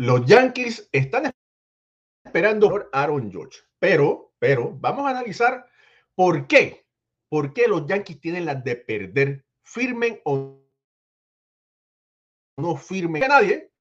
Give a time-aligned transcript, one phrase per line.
[0.00, 1.30] Los Yankees están
[2.24, 5.66] esperando a Aaron George, pero, pero vamos a analizar
[6.14, 6.86] por qué,
[7.28, 10.58] por qué los Yankees tienen las de perder, firmen o
[12.56, 13.74] no firmen a nadie.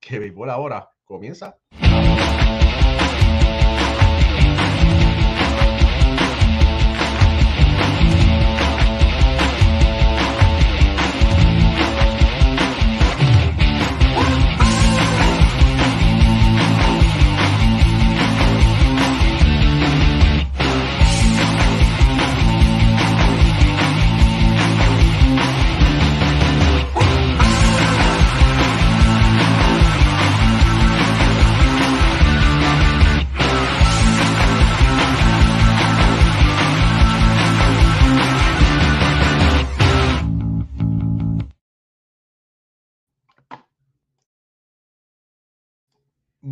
[0.00, 1.58] Que béisbol ahora comienza.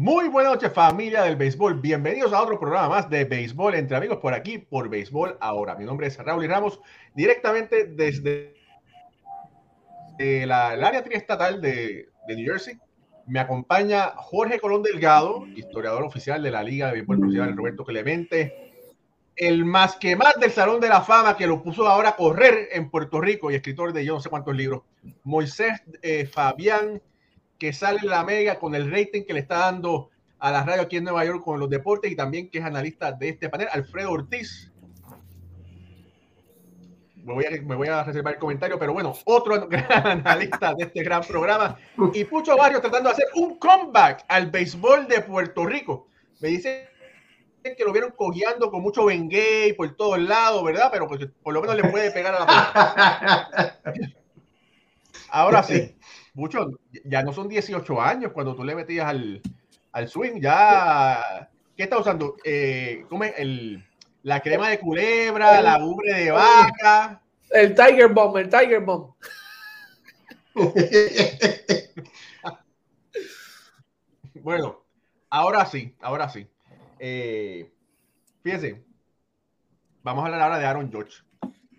[0.02, 1.80] Muy buenas noches familia del béisbol.
[1.80, 5.76] Bienvenidos a otro programa más de béisbol entre amigos por aquí, por béisbol ahora.
[5.76, 6.80] Mi nombre es Raúl y Ramos,
[7.14, 8.56] directamente desde
[10.18, 12.78] eh, la, el área triestatal de, New Jersey.
[13.28, 18.72] Me acompaña Jorge Colón Delgado, historiador oficial de la Liga de Béisbol Profesional, Roberto Clemente,
[19.36, 22.70] el más que más del Salón de la Fama que lo puso ahora a correr
[22.72, 24.82] en Puerto Rico y escritor de yo no sé cuántos libros,
[25.22, 27.00] Moisés eh, Fabián
[27.62, 30.10] que sale en la mega con el rating que le está dando
[30.40, 33.12] a la radio aquí en Nueva York con los deportes y también que es analista
[33.12, 34.72] de este panel, Alfredo Ortiz.
[37.22, 40.86] Me voy, a, me voy a reservar el comentario, pero bueno, otro gran analista de
[40.86, 41.78] este gran programa.
[42.12, 46.08] Y Pucho Barrios tratando de hacer un comeback al béisbol de Puerto Rico.
[46.40, 46.88] Me dice
[47.62, 50.88] que lo vieron cojeando con mucho Bengay por todos lados, ¿verdad?
[50.90, 53.80] Pero pues, por lo menos le puede pegar a la
[55.30, 55.96] Ahora sí,
[56.34, 59.40] mucho, ya no son 18 años cuando tú le metías al,
[59.92, 61.48] al swing, ya.
[61.76, 62.36] ¿Qué está usando?
[62.44, 63.34] Eh, ¿cómo es?
[63.36, 63.84] El,
[64.22, 67.20] la crema de culebra, la ubre de vaca.
[67.50, 69.12] El Tiger Bomb, el Tiger Bomb.
[74.42, 74.82] bueno,
[75.28, 76.46] ahora sí, ahora sí.
[76.98, 77.70] Eh,
[78.42, 78.82] fíjense,
[80.02, 81.22] vamos a hablar ahora de Aaron George,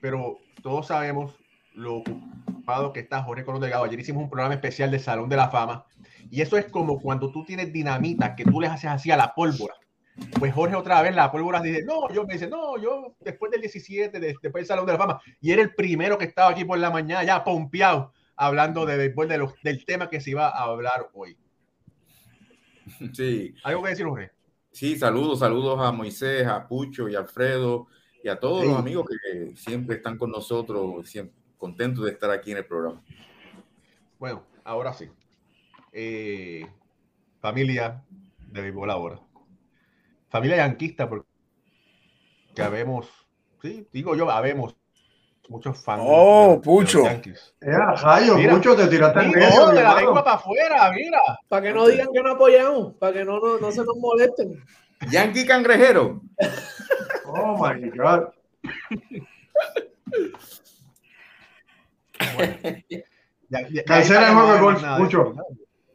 [0.02, 1.36] pero todos sabemos
[1.74, 2.04] lo
[2.94, 3.84] que está Jorge Colón Delgado.
[3.84, 5.86] Ayer hicimos un programa especial del Salón de la Fama.
[6.30, 9.34] Y eso es como cuando tú tienes dinamita, que tú les haces así a la
[9.34, 9.76] pólvora.
[10.40, 13.62] Pues Jorge otra vez la pólvora dice, no, yo me dice, no, yo después del
[13.62, 16.78] 17, después del Salón de la Fama, y era el primero que estaba aquí por
[16.78, 20.64] la mañana, ya pompeado, hablando de, después de los, del tema que se iba a
[20.64, 21.38] hablar hoy.
[23.14, 23.56] Sí.
[23.64, 24.32] ¿Algo que decir, Jorge?
[24.72, 27.88] Sí, saludos, saludos a Moisés, a Pucho y a Alfredo
[28.24, 28.68] y a todos sí.
[28.68, 33.02] los amigos que siempre están con nosotros, siempre contento de estar aquí en el programa.
[34.20, 35.10] Bueno, ahora sí.
[35.94, 36.68] Eh,
[37.40, 38.04] familia
[38.52, 39.22] de béisbol ahora.
[40.28, 41.26] Familia yanquista, porque
[42.62, 43.08] habemos,
[43.62, 44.76] sí, digo yo, habemos
[45.48, 46.04] muchos fans.
[46.06, 46.98] Oh, de, Pucho.
[47.04, 47.56] De Yankees.
[47.62, 49.68] Era rayo, mira, Pucho, te tiraste el medio.
[49.70, 51.22] de la lengua para afuera, mira.
[51.48, 54.62] Para que no digan que no apoyamos, para que no, no, no se nos molesten.
[55.10, 56.22] Yankee cangrejero.
[57.26, 58.34] Oh my God.
[62.36, 62.58] Bueno,
[63.50, 65.36] ya, ya, Cancela el juego de golf, Pucho.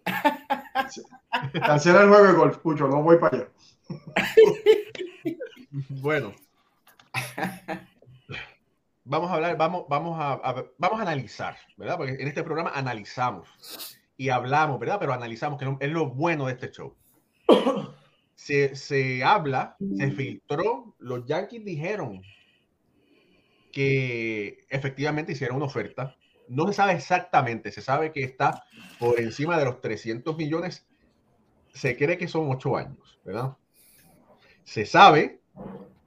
[1.66, 3.49] Cancela el juego de golf, Pucho, no voy para allá.
[5.91, 6.34] Bueno.
[9.05, 11.97] Vamos a hablar, vamos, vamos a, a, vamos a analizar, ¿verdad?
[11.99, 13.49] Porque en este programa analizamos
[14.19, 14.99] y hablamos, ¿verdad?
[14.99, 16.95] Pero analizamos, que es lo bueno de este show.
[18.34, 22.22] Se, se habla, se filtró, los Yankees dijeron
[23.72, 26.16] que efectivamente hicieron una oferta.
[26.48, 28.64] No se sabe exactamente, se sabe que está
[28.98, 30.86] por encima de los 300 millones.
[31.72, 33.56] Se cree que son ocho años, ¿verdad?
[34.64, 35.41] Se sabe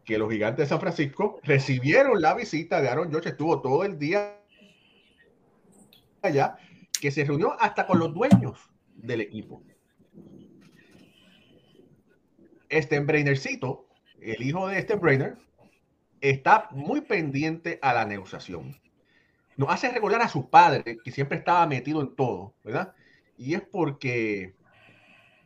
[0.04, 3.98] que los gigantes de San Francisco recibieron la visita de Aaron George, estuvo todo el
[4.00, 4.38] día
[6.22, 6.58] allá,
[7.00, 8.60] que se reunió hasta con los dueños
[8.96, 9.64] del equipo.
[12.70, 13.88] Este Brainercito,
[14.22, 15.38] el hijo de este Brainer,
[16.22, 18.80] está muy pendiente a la negociación.
[19.58, 22.94] Nos hace recordar a su padre, que siempre estaba metido en todo, ¿verdad?
[23.38, 24.56] Y es porque,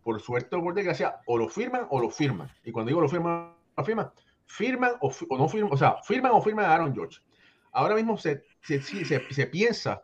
[0.03, 2.51] por suerte o por desgracia, o lo firman o lo firman.
[2.63, 4.11] Y cuando digo lo firman, lo firman,
[4.45, 7.19] firman o, o no firman, o sea, firman o firman a Aaron George.
[7.71, 10.03] Ahora mismo se, se, se, se piensa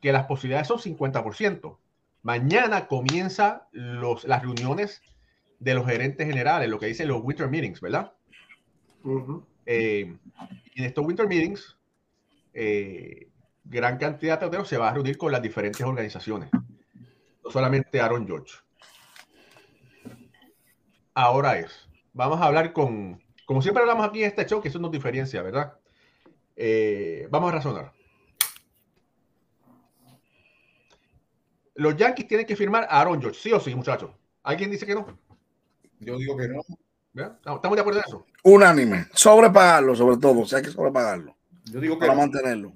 [0.00, 1.78] que las posibilidades son 50%.
[2.22, 5.02] Mañana comienzan las reuniones
[5.58, 8.12] de los gerentes generales, lo que dicen los winter meetings, ¿verdad?
[9.04, 9.44] Uh -huh.
[9.66, 10.16] Eh,
[10.74, 11.76] en estos winter meetings,
[12.58, 13.28] eh,
[13.64, 16.48] gran cantidad de peloteros se va a reunir con las diferentes organizaciones.
[17.44, 18.54] no solamente Aaron George.
[21.12, 24.78] Ahora es, vamos a hablar con, como siempre hablamos aquí en este show, que eso
[24.78, 25.74] nos diferencia, ¿verdad?
[26.56, 27.92] Eh, vamos a razonar.
[31.74, 34.10] Los Yankees tienen que firmar a Aaron George, sí o sí, muchachos.
[34.42, 35.06] ¿Alguien dice que no?
[36.00, 36.62] Yo digo que no.
[37.54, 38.26] ¿Estamos de acuerdo en eso?
[38.44, 39.06] Unánime.
[39.12, 40.40] Sobrepagarlo, sobre todo.
[40.40, 41.36] O sea, hay que sobrepagarlo.
[41.70, 42.72] Yo digo que Para mantenerlo.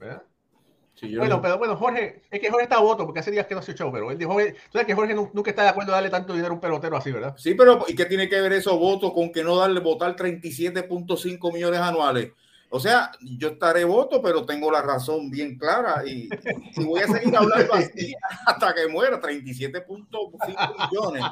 [0.94, 1.42] Sí, yo Bueno, no.
[1.42, 3.74] pero bueno, Jorge, es que Jorge está a voto porque hace días que no hace
[3.74, 6.10] show, pero él dijo, tú sabes que Jorge nu- nunca está de acuerdo en darle
[6.10, 7.34] tanto dinero a un pelotero así, ¿verdad?
[7.38, 11.52] Sí, pero ¿y qué tiene que ver esos votos con que no darle votar 37.5
[11.52, 12.32] millones anuales?
[12.68, 16.28] O sea, yo estaré voto, pero tengo la razón bien clara y,
[16.76, 18.14] y voy a seguir hablando así
[18.46, 21.22] hasta que muera 37.5 millones.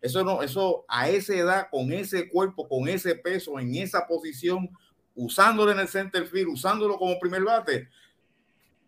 [0.00, 4.70] Eso no, eso a esa edad, con ese cuerpo, con ese peso, en esa posición,
[5.18, 7.88] usándolo en el center field, usándolo como primer bate,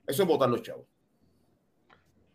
[0.06, 0.86] eso es votar los chavos.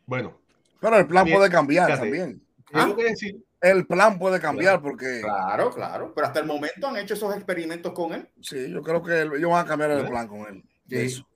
[0.06, 0.40] Bueno,
[0.80, 2.04] Pero el plan Bien, puede cambiar fíjate.
[2.04, 2.46] también.
[2.72, 6.98] tengo que decir, El plan puede cambiar porque Claro, claro, pero hasta el momento han
[6.98, 8.30] hecho esos experimentos con él.
[8.42, 10.12] sí, yo creo que ellos van a cambiar el ¿Verdad?
[10.12, 10.64] plan con él.
[10.88, 10.96] Sí.
[10.98, 11.28] Eso.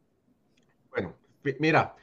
[0.91, 1.95] bueno, mi- mira,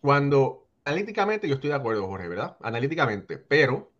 [0.00, 2.56] cuando analíticamente yo estoy de acuerdo, Jorge, ¿verdad?
[2.60, 3.90] Analíticamente, pero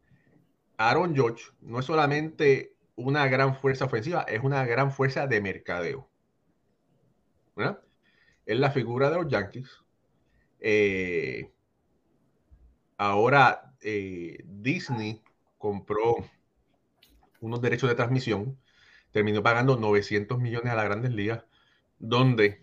[0.77, 6.09] Aaron George no es solamente una gran fuerza ofensiva, es una gran fuerza de mercadeo.
[7.57, 7.81] ¿verdad?
[8.47, 9.71] Es la figura de los Yankees.
[10.61, 11.51] Eh,
[12.97, 15.23] ahora eh, Disney
[15.59, 16.17] compró
[17.41, 18.59] unos derechos de transmisión,
[19.13, 21.45] terminó pagando 900 millones a las grandes ligas,
[21.99, 22.63] donde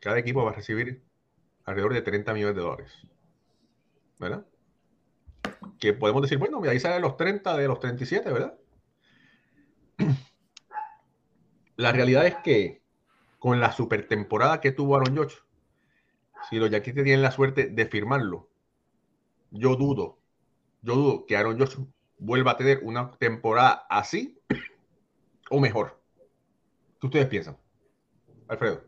[0.00, 1.02] cada equipo va a recibir
[1.64, 2.92] alrededor de 30 millones de dólares.
[4.18, 4.46] ¿Verdad?
[5.78, 8.58] Que podemos decir, bueno, ahí salen los 30 de los 37, ¿verdad?
[11.76, 12.82] La realidad es que
[13.38, 15.36] con la super temporada que tuvo Aaron Judge,
[16.48, 18.50] si los Yankees tienen la suerte de firmarlo,
[19.50, 20.18] yo dudo,
[20.82, 21.78] yo dudo que Aaron Judge
[22.18, 24.40] vuelva a tener una temporada así
[25.50, 26.00] o mejor.
[27.00, 27.56] ¿Qué ustedes piensan?
[28.48, 28.82] Alfredo.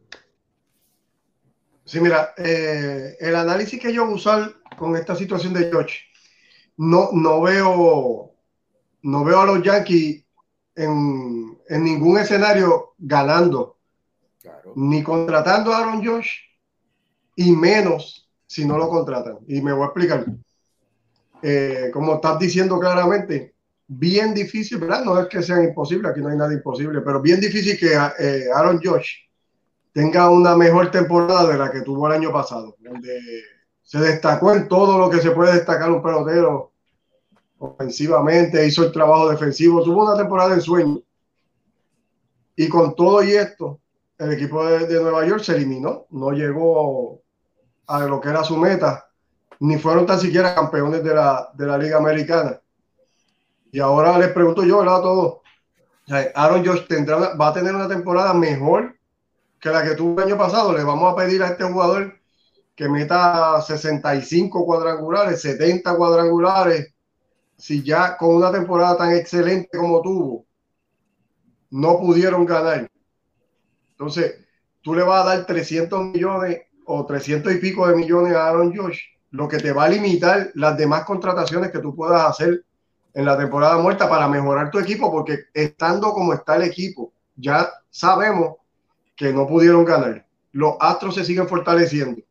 [1.84, 4.20] Sí, mira, eh, el análisis que yo voy
[4.76, 5.98] con esta situación de George,
[6.76, 8.34] no, no veo,
[9.02, 10.24] no veo a los Yankees
[10.74, 13.76] en, en ningún escenario ganando,
[14.40, 14.72] Claro.
[14.74, 16.30] ni contratando a Aaron Josh,
[17.36, 19.38] y menos si no lo contratan.
[19.46, 20.24] Y me voy a explicar.
[21.42, 23.54] Eh, como estás diciendo claramente,
[23.86, 25.04] bien difícil, ¿verdad?
[25.04, 28.44] No es que sean imposibles, aquí no hay nada imposible, pero bien difícil que eh,
[28.54, 29.10] Aaron Josh
[29.92, 33.20] tenga una mejor temporada de la que tuvo el año pasado, donde
[33.82, 36.72] se destacó en todo lo que se puede destacar un pelotero
[37.60, 41.00] ofensivamente, hizo el trabajo defensivo, tuvo una temporada de sueño.
[42.56, 43.80] Y con todo y esto,
[44.18, 47.22] el equipo de, de Nueva York se eliminó, no llegó
[47.86, 49.08] a lo que era su meta,
[49.60, 52.60] ni fueron tan siquiera campeones de la, de la Liga Americana.
[53.72, 54.96] Y ahora les pregunto yo, ¿verdad?
[54.96, 55.36] A todos.
[56.34, 58.96] Aaron Josh tendrá va a tener una temporada mejor
[59.60, 60.72] que la que tuvo el año pasado.
[60.72, 62.14] Le vamos a pedir a este jugador
[62.74, 66.94] que meta 65 cuadrangulares, 70 cuadrangulares.
[67.60, 70.46] Si ya con una temporada tan excelente como tuvo,
[71.70, 72.90] no pudieron ganar.
[73.90, 74.46] Entonces,
[74.80, 78.74] tú le vas a dar 300 millones o 300 y pico de millones a Aaron
[78.74, 79.00] Josh,
[79.32, 82.64] lo que te va a limitar las demás contrataciones que tú puedas hacer
[83.12, 87.68] en la temporada muerta para mejorar tu equipo, porque estando como está el equipo, ya
[87.90, 88.56] sabemos
[89.14, 90.26] que no pudieron ganar.
[90.52, 92.22] Los astros se siguen fortaleciendo.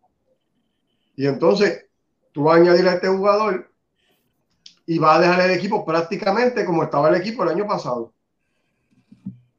[1.16, 1.86] Y entonces
[2.32, 3.69] tú vas a añadir a este jugador
[4.90, 8.12] y vas a dejar el equipo prácticamente como estaba el equipo el año pasado.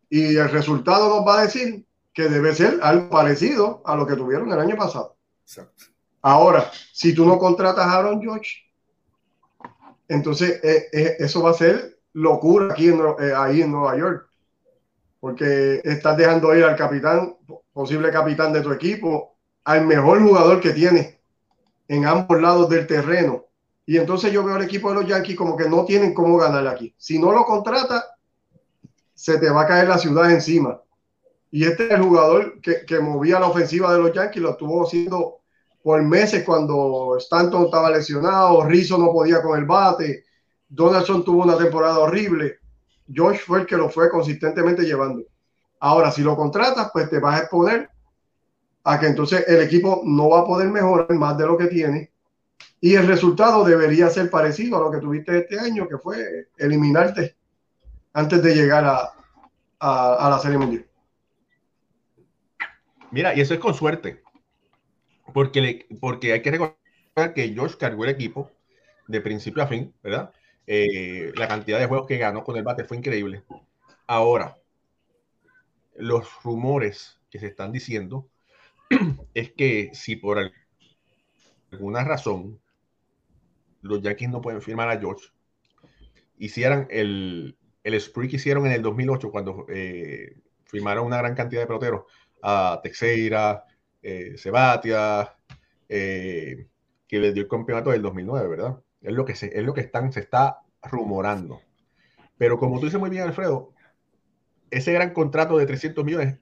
[0.08, 4.16] Y el resultado nos va a decir que debe ser algo parecido a lo que
[4.16, 5.16] tuvieron el año pasado.
[5.44, 5.84] Exacto.
[6.20, 8.56] Ahora, si tú no contratas a Aaron George,
[10.08, 14.28] entonces eh, eh, eso va a ser locura aquí en, eh, ahí en Nueva York.
[15.20, 17.36] Porque estás dejando ir al capitán,
[17.72, 21.20] posible capitán de tu equipo, al mejor jugador que tienes
[21.86, 23.44] en ambos lados del terreno.
[23.90, 26.64] Y entonces yo veo al equipo de los Yankees como que no tienen cómo ganar
[26.68, 26.94] aquí.
[26.96, 28.04] Si no lo contrata,
[29.14, 30.80] se te va a caer la ciudad encima.
[31.50, 35.38] Y este es el jugador que, movía la ofensiva de los Yankees, lo estuvo haciendo
[35.82, 40.22] por meses cuando Stanton estaba lesionado, Rizzo no podía con el bate,
[40.68, 42.60] Donaldson tuvo una temporada horrible,
[43.12, 45.24] Josh fue el que lo fue consistentemente llevando.
[45.80, 47.90] Ahora, si lo contratas, pues te vas a exponer
[48.84, 52.12] a que entonces el equipo no va a poder mejorar más de lo que tiene
[52.80, 57.36] y el resultado debería ser parecido a lo que tuviste este año, que fue eliminarte
[58.12, 59.12] antes de llegar a,
[59.78, 60.86] a, la Serie Mundial.
[63.10, 64.22] Mira, y eso es con suerte.
[65.34, 68.50] Porque, porque hay que recordar que Josh cargó el equipo
[69.06, 70.32] de principio a fin, ¿verdad?
[70.66, 73.44] Eh, la cantidad de juegos que ganó con el bate fue increíble.
[74.06, 74.56] Ahora,
[75.96, 78.28] los rumores que se están diciendo
[79.34, 80.38] es que si por
[81.70, 82.60] alguna razón
[83.82, 85.28] los Yankees no pueden firmar a George,
[86.38, 91.62] hicieran el, el spree que hicieron en el 2008 cuando eh, firmaron una gran cantidad
[91.62, 92.04] de peloteros
[92.42, 93.64] a Texeira,
[94.02, 94.36] eh,
[95.88, 96.66] eh,
[97.06, 98.80] que les dio el campeonato del 2009, ¿verdad?
[99.00, 101.60] Es lo que se, es lo que están, se está rumorando.
[102.38, 103.72] Pero como tú dices muy bien, Alfredo,
[104.70, 106.38] ese gran contrato de 300 millones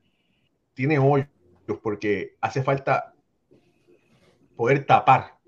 [0.75, 1.29] tiene hoyos
[1.83, 3.15] porque hace falta
[4.57, 5.39] poder tapar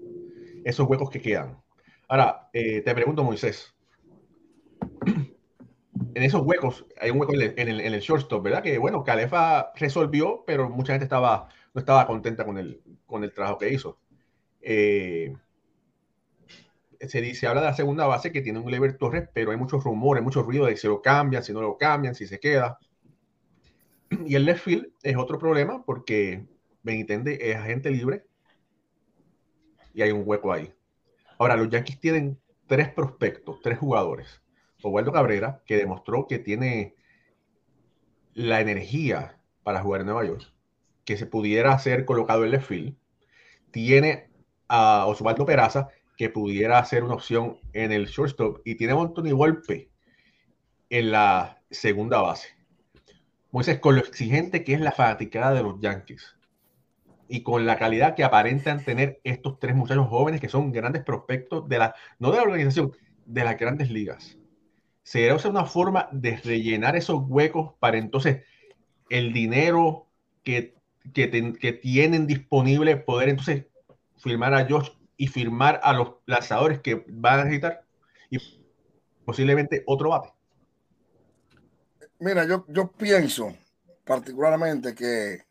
[0.64, 1.59] esos huecos que quedan.
[2.10, 3.72] Ahora, eh, te pregunto, Moisés,
[5.06, 8.64] en esos huecos, hay un hueco en el, en el, shortstop, ¿verdad?
[8.64, 13.32] Que bueno, Calefa resolvió, pero mucha gente estaba, no estaba contenta con el, con el
[13.32, 14.00] trabajo que hizo.
[14.60, 15.32] Eh,
[16.98, 19.84] se dice, habla de la segunda base que tiene un Lever Torres, pero hay muchos
[19.84, 22.80] rumores, mucho ruido de si lo cambian, si no lo cambian, si se queda.
[24.26, 26.44] Y el left field es otro problema porque
[26.82, 28.24] Benitende es agente libre
[29.94, 30.74] y hay un hueco ahí.
[31.40, 34.42] Ahora, los Yankees tienen tres prospectos, tres jugadores.
[34.82, 36.94] Oswaldo Cabrera, que demostró que tiene
[38.34, 40.52] la energía para jugar en Nueva York,
[41.06, 42.94] que se pudiera ser colocado en left field.
[43.70, 44.28] Tiene
[44.68, 48.60] a Osvaldo Peraza, que pudiera ser una opción en el shortstop.
[48.66, 49.34] Y tiene a Anthony
[50.90, 52.48] en la segunda base.
[53.50, 56.36] Moisés, con lo exigente que es la fanaticada de los Yankees
[57.30, 61.68] y con la calidad que aparentan tener estos tres muchachos jóvenes que son grandes prospectos
[61.68, 62.92] de la, no de la organización,
[63.24, 64.36] de las grandes ligas.
[65.04, 68.42] Será una forma de rellenar esos huecos para entonces
[69.08, 70.08] el dinero
[70.42, 70.74] que,
[71.14, 71.28] que,
[71.80, 73.66] tienen disponible poder entonces
[74.18, 77.84] firmar a Josh y firmar a los lanzadores que van a necesitar
[78.28, 78.38] y
[79.24, 80.30] posiblemente otro bate.
[82.18, 83.54] Mira, yo, yo pienso
[84.04, 85.49] particularmente que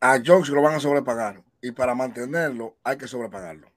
[0.00, 3.70] a Jones lo van a sobrepagar y para mantenerlo hay que sobrepagarlo.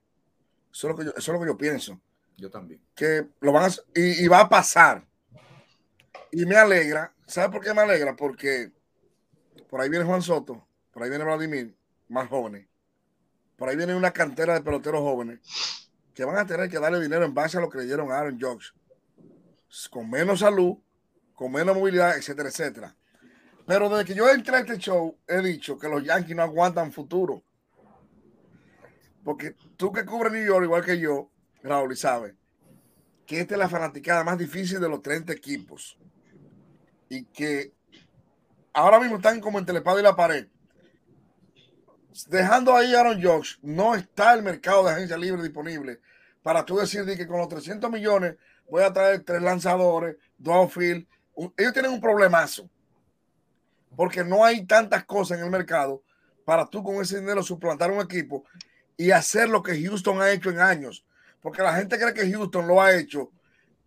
[0.72, 2.00] Eso es lo que yo, eso es lo que yo pienso.
[2.36, 2.80] Yo también.
[2.94, 5.04] Que lo van a, y, y, va a pasar.
[6.30, 7.12] Y me alegra.
[7.26, 8.16] ¿Sabe por qué me alegra?
[8.16, 8.72] Porque
[9.68, 11.76] por ahí viene Juan Soto, por ahí viene Vladimir,
[12.08, 12.66] más jóvenes.
[13.56, 15.40] Por ahí viene una cantera de peloteros jóvenes
[16.14, 18.18] que van a tener que darle dinero en base a lo que le dieron a
[18.18, 18.72] Aaron Judge.
[19.90, 20.78] Con menos salud,
[21.34, 22.96] con menos movilidad, etcétera, etcétera.
[23.70, 26.90] Pero desde que yo entré a este show, he dicho que los Yankees no aguantan
[26.90, 27.44] futuro.
[29.22, 31.30] Porque tú que cubres New York, igual que yo,
[31.62, 32.34] Raúl, y sabes
[33.24, 35.96] que esta es la fanaticada más difícil de los 30 equipos.
[37.08, 37.72] Y que
[38.72, 40.48] ahora mismo están como entre el y la pared.
[42.26, 46.00] Dejando ahí a Aaron Josh, no está el mercado de agencia libre disponible
[46.42, 48.34] para tú decir que con los 300 millones
[48.68, 51.06] voy a traer tres lanzadores, dos outfield.
[51.56, 52.68] Ellos tienen un problemazo
[53.96, 56.02] porque no hay tantas cosas en el mercado
[56.44, 58.44] para tú con ese dinero suplantar un equipo
[58.96, 61.04] y hacer lo que Houston ha hecho en años.
[61.40, 63.30] Porque la gente cree que Houston lo ha hecho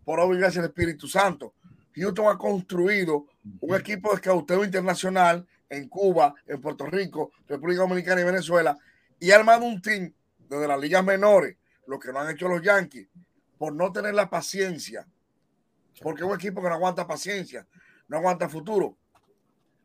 [0.04, 1.54] por obligarse al Espíritu Santo.
[1.96, 3.28] Houston ha construido
[3.60, 8.78] un equipo de escauteo internacional en Cuba, en Puerto Rico, República Dominicana y Venezuela
[9.24, 10.12] y ha armado un team
[10.50, 11.56] desde las ligas menores,
[11.88, 13.08] lo que no han hecho los Yankees,
[13.58, 15.08] por no tener la paciencia.
[16.02, 17.66] Porque es un equipo que no aguanta paciencia,
[18.10, 18.98] no aguanta futuro.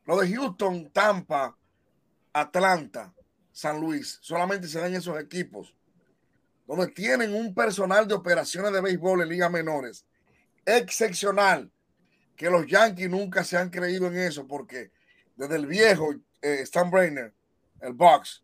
[0.09, 1.55] Lo de Houston, Tampa,
[2.33, 3.12] Atlanta,
[3.53, 5.75] San Luis, solamente se dan esos equipos
[6.67, 10.07] donde tienen un personal de operaciones de béisbol en ligas menores
[10.65, 11.71] excepcional,
[12.37, 14.93] que los Yankees nunca se han creído en eso, porque
[15.37, 17.35] desde el viejo eh, Stan Brainer,
[17.83, 18.43] el box,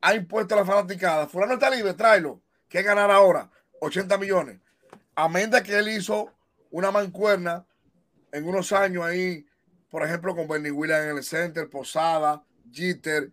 [0.00, 1.26] ha impuesto a la fanaticada.
[1.26, 2.40] Fulano está libre, tráelo.
[2.66, 3.50] ¿Qué ganar ahora?
[3.80, 4.58] 80 millones.
[5.14, 6.32] Amén de que él hizo
[6.70, 7.66] una mancuerna
[8.34, 9.46] en unos años ahí,
[9.88, 13.32] por ejemplo, con Bernie Williams en el center, Posada, Jeter.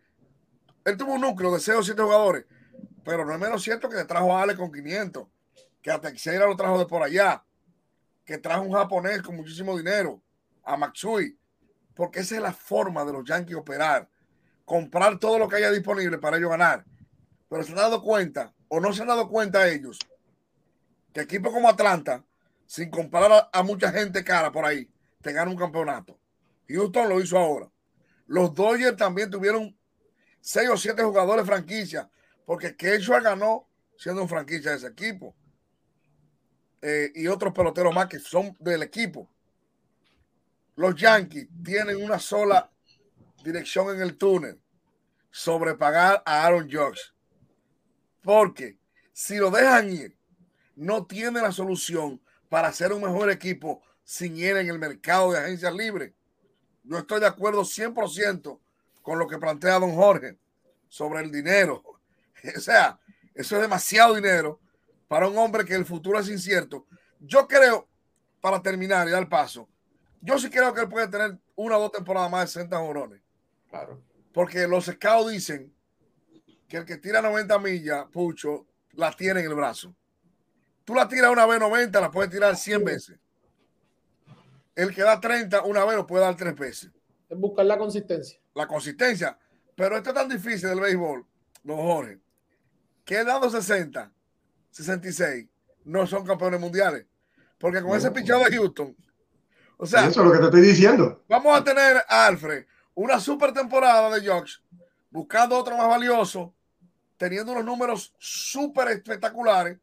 [0.86, 2.46] Él tuvo un núcleo de 6 o 7 jugadores,
[3.03, 5.27] pero no es menos cierto que le trajo a Ale con 500,
[5.81, 7.43] que a Texeira lo trajo de por allá,
[8.24, 10.22] que trajo un japonés con muchísimo dinero,
[10.63, 11.36] a Matsui,
[11.96, 14.08] porque esa es la forma de los Yankees operar,
[14.65, 16.86] comprar todo lo que haya disponible para ellos ganar.
[17.50, 19.98] Pero se han dado cuenta, o no se han dado cuenta ellos,
[21.12, 22.24] que equipos como Atlanta,
[22.72, 24.89] sin comprar a, mucha gente cara por ahí,
[25.22, 26.20] te un campeonato.
[26.68, 27.72] Houston lo hizo ahora.
[28.28, 29.78] Los Dodgers también tuvieron
[30.40, 32.10] seis o siete jugadores franquicia,
[32.46, 35.36] porque Kershaw ganó siendo un franquicia de ese equipo.
[36.82, 39.30] Eh, y otros peloteros más que son del equipo.
[40.75, 42.72] Los Yankees tienen una sola
[43.44, 44.60] dirección en el túnel:
[45.30, 47.13] sobrepagar a Aaron Judge.
[48.24, 48.80] Porque
[49.13, 50.18] si lo dejan ir,
[50.75, 55.39] no tiene la solución para hacer un mejor equipo sin ir en el mercado de
[55.39, 56.13] agencias libres.
[56.84, 58.60] Yo estoy de acuerdo 100%
[59.01, 60.38] con lo que plantea don Jorge
[60.88, 61.84] sobre el dinero.
[62.58, 63.00] O sea,
[63.36, 64.60] eso es demasiado dinero
[65.08, 66.88] para un hombre que el futuro es incierto.
[67.20, 67.88] Yo creo,
[68.39, 69.70] para terminar y dar paso,
[70.22, 73.22] yo sí creo que él puede tener una o dos temporadas más de 60 jorones.
[73.70, 74.01] Claro.
[74.34, 75.72] Porque los scouts dicen
[76.67, 79.96] que el que tira 90 millas, Pucho, la tiene en el brazo.
[80.84, 83.20] Tú la tiras una vez 90, la puedes tirar 100 veces.
[84.81, 86.89] El que da 30, una vez lo puede dar tres veces.
[87.29, 88.39] Es buscar la consistencia.
[88.55, 89.38] La consistencia.
[89.75, 91.23] Pero esto es tan difícil del béisbol,
[91.61, 92.19] don Jorge,
[93.05, 94.11] que dando 60,
[94.71, 95.47] 66,
[95.83, 97.05] no son campeones mundiales.
[97.59, 98.97] Porque con ese pichado de Houston,
[99.77, 101.23] o sea, Eso es lo que te estoy diciendo.
[101.29, 104.63] vamos a tener a Alfred una super temporada de Jocks,
[105.11, 106.55] buscando otro más valioso,
[107.17, 109.77] teniendo unos números súper espectaculares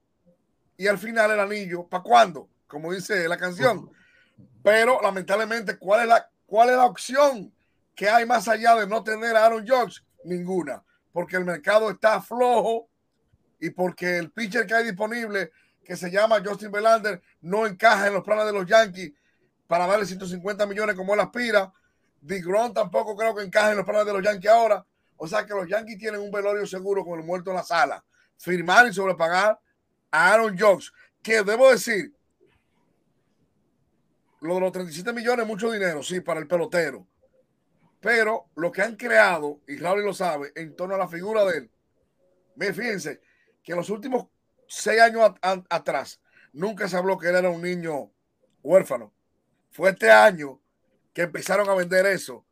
[0.76, 2.48] y al final el anillo, ¿para cuándo?
[2.66, 3.92] Como dice la canción.
[4.68, 7.50] Pero lamentablemente, ¿cuál es la, cuál es la opción
[7.94, 10.02] que hay más allá de no tener a Aaron Judge?
[10.24, 12.86] Ninguna, porque el mercado está flojo
[13.58, 18.12] y porque el pitcher que hay disponible, que se llama Justin Verlander, no encaja en
[18.12, 19.12] los planes de los Yankees
[19.66, 21.72] para darle 150 millones como él aspira.
[22.20, 24.84] DeGrom tampoco creo que encaje en los planes de los Yankees ahora.
[25.16, 28.04] O sea que los Yankees tienen un velorio seguro con el muerto en la sala.
[28.36, 29.58] Firmar y sobrepagar
[30.10, 30.90] a Aaron Judge,
[31.22, 32.12] que debo decir,
[34.40, 37.06] lo de los 37 millones es mucho dinero, sí, para el pelotero.
[38.00, 41.58] Pero lo que han creado, y Raúl lo sabe, en torno a la figura de
[41.58, 41.70] él,
[42.74, 43.20] fíjense
[43.62, 44.28] que en los últimos
[44.68, 46.20] seis años atrás
[46.52, 48.10] nunca se habló que él era un niño
[48.62, 49.12] huérfano.
[49.70, 50.60] Fue este año
[51.12, 52.44] que empezaron a vender eso,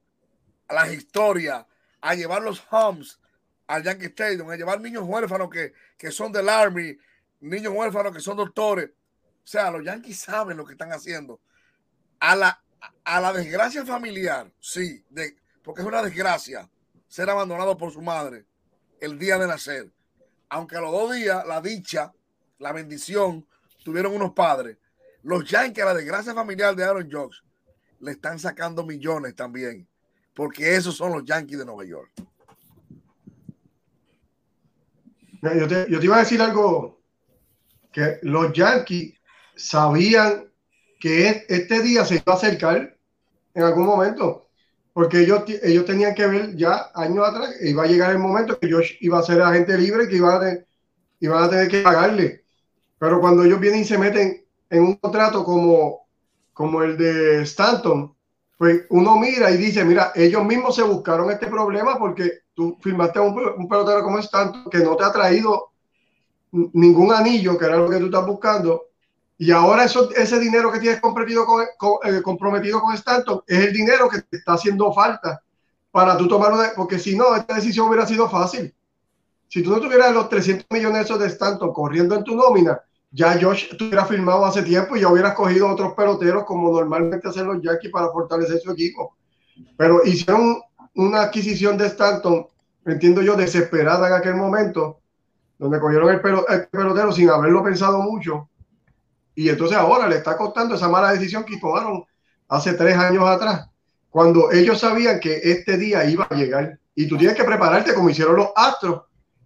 [0.68, 1.64] a las historias,
[2.00, 3.20] a llevar los homes
[3.66, 6.98] al Yankee Stadium, a llevar niños huérfanos que, que son del Army,
[7.40, 8.90] niños huérfanos que son doctores.
[8.90, 11.40] O sea, los Yankees saben lo que están haciendo.
[12.18, 12.62] A la,
[13.04, 16.68] a la desgracia familiar, sí, de, porque es una desgracia
[17.08, 18.46] ser abandonado por su madre
[19.00, 19.92] el día de nacer.
[20.48, 22.12] Aunque a los dos días, la dicha,
[22.58, 23.46] la bendición,
[23.84, 24.78] tuvieron unos padres.
[25.22, 27.42] Los Yankees, a la desgracia familiar de Aaron Judge,
[28.00, 29.88] le están sacando millones también,
[30.34, 32.12] porque esos son los Yankees de Nueva York.
[35.42, 37.00] Yo te, yo te iba a decir algo
[37.92, 39.14] que los Yankees
[39.54, 40.50] sabían
[40.98, 42.96] que este día se iba a acercar
[43.54, 44.48] en algún momento,
[44.92, 48.70] porque ellos, ellos tenían que ver ya años atrás, iba a llegar el momento que
[48.70, 50.66] Josh iba a ser agente libre que iban a, tener,
[51.20, 52.44] iban a tener que pagarle.
[52.98, 56.06] Pero cuando ellos vienen y se meten en un contrato como,
[56.52, 58.14] como el de Stanton,
[58.56, 63.18] pues uno mira y dice, mira, ellos mismos se buscaron este problema porque tú firmaste
[63.18, 65.72] a un, un pelotero como Stanton que no te ha traído
[66.52, 68.86] ningún anillo, que era lo que tú estás buscando,
[69.38, 73.58] y ahora eso, ese dinero que tienes comprometido con, con- eh, comprometido con Stanton es
[73.66, 75.42] el dinero que te está haciendo falta
[75.90, 78.74] para tú tomar una, porque si no, esta decisión hubiera sido fácil.
[79.48, 83.38] Si tú no tuvieras los 300 millones esos de Stanton corriendo en tu nómina, ya
[83.40, 87.62] Josh tuviera firmado hace tiempo y ya hubieras cogido otros peloteros como normalmente hacen los
[87.62, 89.16] Yankees para fortalecer su equipo.
[89.76, 90.60] Pero hicieron
[90.94, 92.46] una adquisición de Stanton,
[92.84, 95.00] entiendo yo, desesperada en aquel momento,
[95.58, 96.20] donde cogieron el
[96.70, 98.50] pelotero sin haberlo pensado mucho.
[99.36, 102.04] Y entonces ahora le está costando esa mala decisión que tomaron
[102.48, 103.68] hace tres años atrás,
[104.10, 106.78] cuando ellos sabían que este día iba a llegar.
[106.96, 109.02] Y tú tienes que prepararte como hicieron los Astros.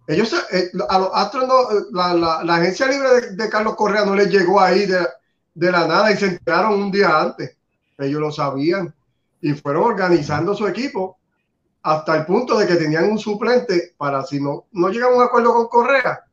[0.07, 3.75] Ellos, eh, a los Astros, no, eh, la, la- la agencia libre de, de Carlos
[3.75, 5.05] Correa no les llegó ahí de,
[5.53, 7.57] de la nada y se enteraron un día antes.
[7.97, 8.93] Ellos lo sabían
[9.41, 11.19] y fueron organizando su equipo
[11.83, 15.23] hasta el punto de que tenían un suplente para si no, no llegaban a un
[15.23, 16.23] acuerdo con Correa,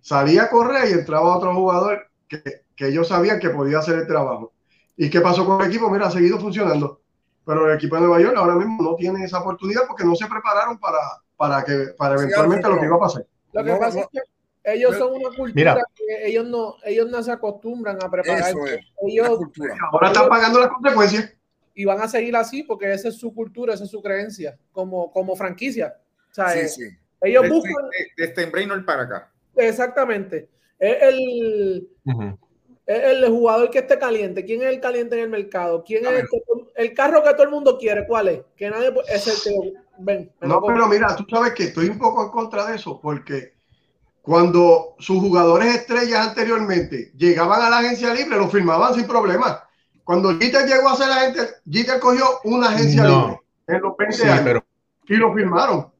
[0.00, 4.52] salía Correa y entraba otro jugador que, que ellos sabían que podía hacer el trabajo.
[4.96, 5.90] ¿Y qué pasó con el equipo?
[5.90, 7.00] Mira, ha seguido funcionando.
[7.44, 10.26] Pero el equipo de Nueva York ahora mismo no tiene esa oportunidad porque no se
[10.26, 10.98] prepararon para,
[11.36, 12.74] para, que, para Sí, eventualmente Alfredo.
[12.74, 13.26] lo que iba a pasar.
[13.52, 14.02] Lo que No, pasa no.
[14.02, 15.76] es que ellos son una cultura Mira.
[15.96, 18.48] que ellos no, ellos no se acostumbran a preparar.
[18.50, 19.74] Eso es, Ellos cultura.
[19.90, 21.34] Ahora están pagando las consecuencias.
[21.74, 25.10] y van a seguir así porque esa es su cultura, esa es su creencia como,
[25.10, 25.96] como franquicia.
[26.30, 26.82] O sea, Sí, eh, sí.
[27.22, 27.84] ellos Desde, buscan
[28.16, 29.32] de- desde Brainerd para acá.
[29.56, 30.48] exactamente.
[30.78, 32.22] Es el, Ujú.
[32.22, 32.34] es
[32.86, 34.44] el jugador que esté caliente.
[34.44, 35.84] ¿Quién es el caliente en el mercado?
[35.84, 38.06] ¿Quién es el, que todo- el carro que todo el mundo quiere?
[38.06, 38.40] ¿Cuál es?
[38.56, 40.32] Que nadie es el que ven.
[40.40, 43.52] No, pero mira, tú sabes que estoy un poco en contra de eso, porque
[44.20, 49.62] cuando sus jugadores estrellas anteriormente llegaban a la agencia libre, lo firmaban sin problema.
[50.04, 51.40] Cuando Jeter llegó a ser agente,
[51.70, 53.20] Jeter cogió una agencia No.
[53.26, 54.64] libre en los 20 Sí, años pero,
[55.08, 55.92] y lo firmaron.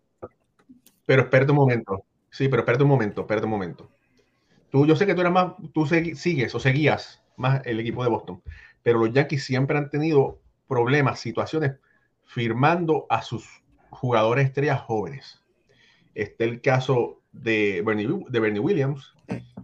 [1.07, 2.05] pero espérate un momento.
[2.31, 3.88] Sí, pero espérate un momento, espérate un momento.
[4.73, 8.09] Tú, yo sé que tú eres más, tú sigues o seguías más el equipo de
[8.09, 8.43] Boston,
[8.83, 11.73] pero los Yankees siempre han tenido problemas, situaciones
[12.25, 15.43] firmando a sus jugadores estrellas jóvenes.
[16.15, 19.15] Está el caso de Bernie, de Bernie Williams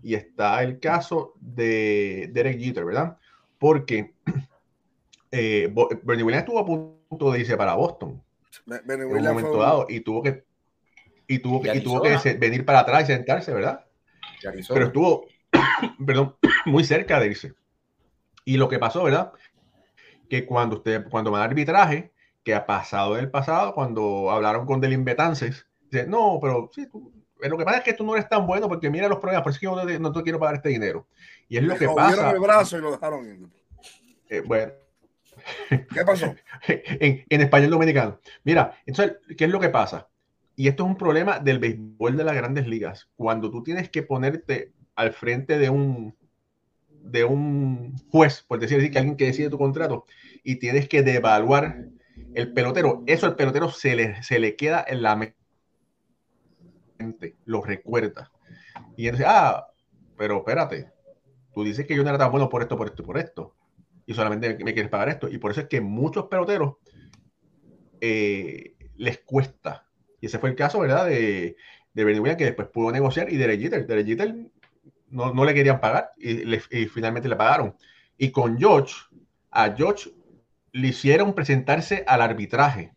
[0.03, 3.17] y está el caso de Derek Jeter, ¿verdad?
[3.59, 4.13] Porque
[5.33, 8.23] eh, Bernie Williams estuvo a punto de irse para Boston
[8.67, 10.45] en un momento dado y tuvo que
[11.27, 13.88] y tuvo que, y tuvo que venir para atrás y sentarse, ¿verdad?
[14.43, 15.27] Pero estuvo,
[16.07, 17.55] perdón, muy cerca de irse.
[18.45, 19.33] Y lo que pasó, ¿verdad?
[20.29, 22.13] Que cuando usted, cuando van arbitraje,
[22.45, 26.89] que ha pasado del pasado, cuando hablaron con delimbetances, dice, no, pero sí,
[27.41, 29.51] lo que pasa es que tú no eres tan bueno porque mira los problemas, por
[29.51, 31.07] eso es que yo no, no te quiero pagar este dinero.
[31.49, 32.31] Y es lo que pasa.
[32.31, 33.53] el brazo y lo dejaron
[34.31, 34.73] eh, bueno.
[35.69, 36.35] ¿Qué pasó?
[36.67, 38.21] en, en español dominicano.
[38.45, 40.09] Mira, entonces, ¿qué es lo que pasa?
[40.59, 43.09] Y esto es un problema del béisbol de las grandes ligas.
[43.15, 46.17] Cuando tú tienes que ponerte al frente de un,
[47.01, 50.05] de un juez, por decir así, que alguien que decide tu contrato,
[50.43, 51.85] y tienes que devaluar
[52.35, 55.15] el pelotero, eso al pelotero se le, se le queda en la
[56.99, 58.33] mente, lo recuerda.
[58.97, 59.69] Y entonces, ah,
[60.17, 60.91] pero espérate,
[61.55, 63.55] tú dices que yo no era tan bueno por esto, por esto por esto,
[64.07, 65.29] y solamente me quieres pagar esto.
[65.29, 66.79] Y por eso es que muchos peloteros
[68.01, 69.88] eh, les cuesta
[70.21, 71.07] y ese fue el caso, ¿verdad?
[71.07, 71.57] De,
[71.93, 73.87] de Bernie Williams, que después pudo negociar, y de Jeter.
[73.87, 74.35] De Jeter
[75.11, 77.75] no, no, le querían pagar y, finalmente le pagaron.
[78.17, 78.95] Y con George,
[79.51, 80.11] a George
[80.73, 82.95] le hicieron presentarse al arbitraje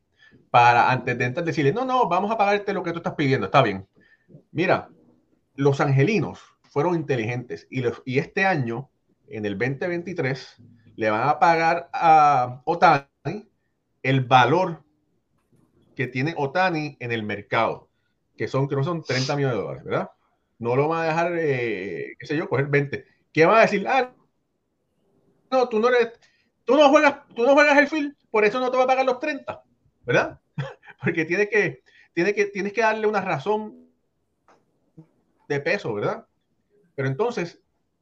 [0.50, 3.46] para antes de entrar decirle, no, no, vamos a pagarte lo que tú estás pidiendo,
[3.46, 3.88] está bien.
[4.52, 4.90] Mira,
[5.56, 8.90] los angelinos fueron inteligentes y, y este año,
[9.28, 10.62] en el 2023,
[10.96, 13.50] le van a pagar a Otani
[14.04, 14.84] el valor
[16.02, 17.88] que tiene Otani en el mercado,
[18.36, 20.10] que son, que no son 30 millones de dólares, ¿verdad?
[20.58, 23.06] No lo van a dejar, eh, qué sé yo, coger 20.
[23.32, 23.88] ¿Qué van a decir?
[23.88, 24.12] Ah,
[25.52, 26.20] no, tú no eres,
[26.66, 29.06] tú no juegas, tú no juegas el field, por eso no te va a pagar
[29.06, 29.64] los 30,
[30.04, 30.40] ¿verdad?
[31.04, 31.84] Porque tiene que,
[32.14, 33.88] tiene que, tienes que darle una razón
[35.48, 36.26] de peso, ¿verdad?
[36.96, 37.62] Pero entonces,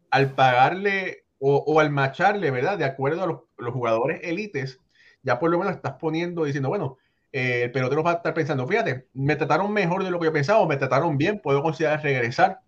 [0.10, 2.78] al pagarle o, al macharle, ¿verdad?
[2.78, 4.80] De acuerdo a los, los jugadores élites,
[5.22, 6.98] ya por lo menos estás poniendo, diciendo, bueno,
[7.32, 10.34] eh, el pelotero va a estar pensando, fíjate, me trataron mejor de lo que yo
[10.34, 12.60] pensaba, o me trataron bien, puedo considerar regresar.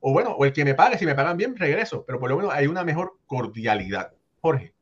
[0.00, 2.36] O bueno, o el que me pague, si me pagan bien, regreso, pero por lo
[2.36, 4.12] menos hay una mejor cordialidad.
[4.40, 4.74] Jorge.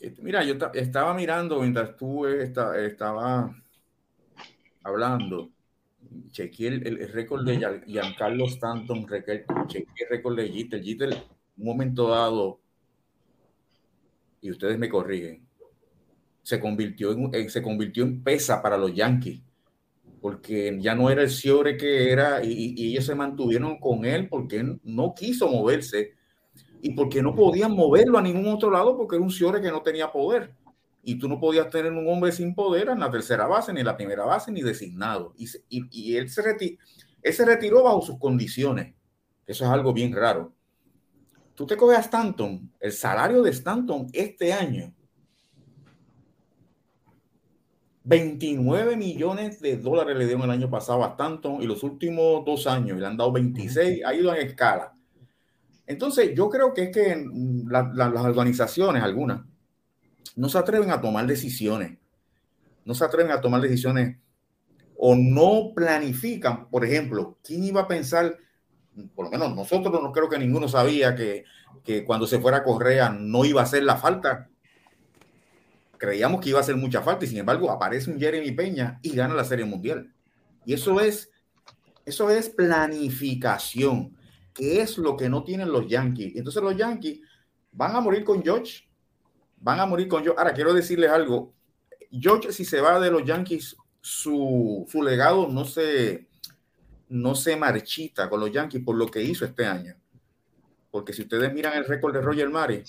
[0.00, 3.54] Este, mira, yo estaba mirando mientras tú estaba
[4.84, 5.50] hablando,
[6.30, 10.82] chequeé el, récord de Giancarlo Stanton, chequeé el récord de Jeter.
[10.82, 11.10] Jeter,
[11.56, 12.60] un momento dado,
[14.40, 15.46] y ustedes me corrigen,
[16.46, 19.42] se convirtió en, se convirtió en pesa para los Yankees,
[20.20, 24.78] porque ya no era el Ciore que era y, ellos se mantuvieron con él porque
[24.84, 26.12] no quiso moverse
[26.80, 29.82] y porque no podían moverlo a ningún otro lado porque era un Ciore que no
[29.82, 30.54] tenía poder.
[31.02, 33.86] Y tú no podías tener un hombre sin poder en la tercera base, ni en
[33.86, 35.34] la primera base, ni designado.
[35.36, 36.78] Y, y, él, se retiró,
[37.22, 38.94] él se retiró bajo sus condiciones.
[39.44, 40.52] Eso es algo bien raro.
[41.56, 44.94] Tú te coges a Stanton, el salario de Stanton este año
[48.06, 52.68] 29 millones de dólares le dieron el año pasado a Stanton y los últimos dos
[52.68, 54.94] años le han dado 26, ha ido en escala.
[55.88, 57.26] Entonces, yo creo que es que
[57.68, 59.40] las organizaciones, algunas,
[60.36, 61.98] no se atreven a tomar decisiones.
[62.84, 64.18] No se atreven a tomar decisiones
[64.96, 66.70] o no planifican.
[66.70, 68.38] Por ejemplo, ¿quién iba a pensar?
[69.16, 71.42] Por lo menos nosotros no creo que ninguno sabía que,
[71.82, 74.48] que cuando se fuera a Correa no iba a hacer la falta
[75.98, 79.14] creíamos que iba a hacer mucha falta y sin embargo aparece un Jeremy Peña y
[79.14, 80.12] gana la Serie Mundial.
[80.64, 81.30] Y eso es,
[82.04, 84.16] eso es planificación,
[84.52, 86.36] que es lo que no tienen los Yankees.
[86.36, 87.20] Entonces los Yankees
[87.72, 88.88] van a morir con George,
[89.58, 90.38] van a morir con George.
[90.38, 91.54] Ahora quiero decirles algo,
[92.10, 96.28] George si se va de los Yankees, su, su legado no se,
[97.08, 99.94] no se marchita con los Yankees por lo que hizo este año.
[100.90, 102.82] Porque si ustedes miran el récord de Roger Mari,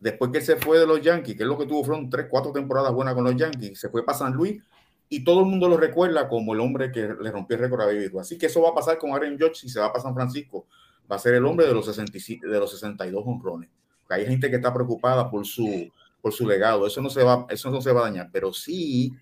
[0.00, 2.52] Después que se fue de los Yankees, que es lo que tuvo, fueron tres, cuatro
[2.52, 4.62] temporadas buenas con los Yankees, se fue para San Luis
[5.08, 7.86] y todo el mundo lo recuerda como el hombre que le rompió el récord a
[7.86, 10.14] Baby Así que eso va a pasar con Aaron George si se va para San
[10.14, 10.66] Francisco.
[11.10, 13.70] Va a ser el hombre de los, 65, de los 62 honrones.
[14.08, 16.86] hay gente que está preocupada por su, por su legado.
[16.86, 18.30] Eso no, se va, eso no se va a dañar.
[18.32, 19.14] Pero sí,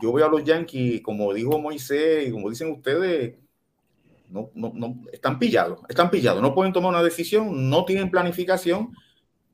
[0.00, 3.36] yo veo a los Yankees, como dijo Moisés y como dicen ustedes,
[4.28, 6.42] no, no, no, están pillados, están pillados.
[6.42, 8.94] No pueden tomar una decisión, no tienen planificación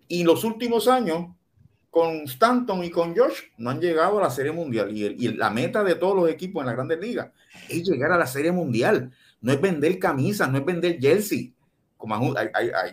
[0.08, 1.28] y los últimos años,
[1.96, 4.94] con Stanton y con Josh no han llegado a la Serie Mundial.
[4.94, 7.30] Y, la meta de todos los equipos en la Grandes Ligas
[7.70, 9.10] es llegar a la Serie Mundial.
[9.40, 11.54] No es vender camisas, no es vender jersey.
[11.96, 12.34] Como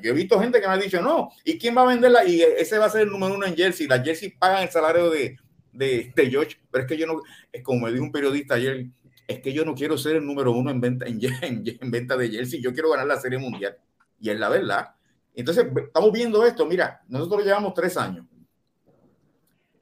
[0.02, 2.24] yo he visto gente que me ha dicho, no, ¿y quién va a venderla?
[2.24, 3.88] Y ese va a ser el número uno en jersey.
[3.88, 5.36] Las jersey pagan el salario de,
[5.74, 6.56] de, de Josh.
[6.72, 7.22] Pero es que yo no,
[7.52, 8.86] es como me dijo un periodista ayer,
[9.28, 12.16] es que yo no quiero ser el número uno en venta, en, en, en venta
[12.16, 12.62] de jersey.
[12.62, 13.76] Yo quiero ganar la Serie Mundial.
[14.18, 14.96] Y es la verdad.
[15.36, 16.66] Entonces, estamos viendo esto.
[16.66, 18.26] Mira, nosotros llevamos tres años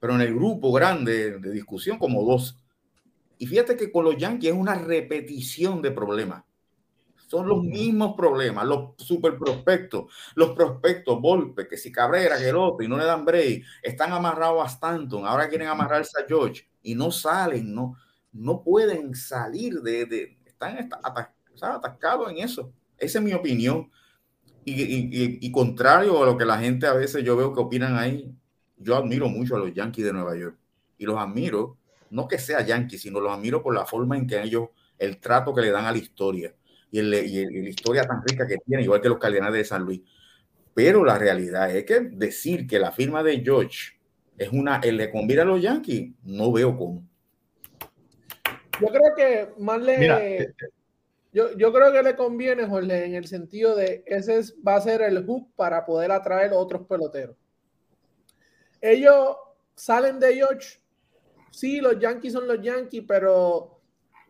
[0.01, 2.57] pero en el grupo grande de discusión como dos.
[3.37, 6.43] Y fíjate que con los Yankees es una repetición de problemas.
[7.27, 12.55] Son los mismos problemas, los super prospectos, los prospectos Volpe, que si Cabrera, que el
[12.55, 16.67] otro, y no le dan break, están amarrados a Stanton, ahora quieren amarrarse a George
[16.81, 17.95] y no salen, no,
[18.33, 20.89] no pueden salir de, de están
[21.61, 22.73] atascados en eso.
[22.97, 23.89] Esa es mi opinión.
[24.63, 27.97] Y, y, y, contrario a lo que la gente a veces yo veo que opinan
[27.97, 28.31] ahí,
[28.77, 30.55] yo admiro mucho a los Yankees de Nueva York
[30.99, 31.77] y los admiro,
[32.11, 34.69] no que sea Yankee, sino los admiro por la forma en que ellos,
[34.99, 36.53] el trato que le dan a la historia
[36.91, 39.83] y, el, y, la historia tan rica que tiene, igual que los Cardenales de San
[39.83, 40.01] Luis.
[40.73, 43.99] Pero la realidad es que decir que la firma de George
[44.37, 47.03] es una, él le conviene a los Yankees, no veo cómo.
[48.79, 50.53] Yo creo que más le.
[51.33, 54.81] Yo, yo, creo que le conviene, Jorge, en el sentido de ese es, va a
[54.81, 57.35] ser el hook para poder atraer otros peloteros
[58.81, 59.37] ellos
[59.75, 60.79] salen de George.
[61.51, 63.79] Sí, los Yankees son los Yankees, pero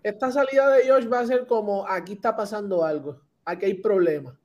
[0.03, 4.35] esta salida de George va a ser como aquí está pasando algo, aquí hay problemas.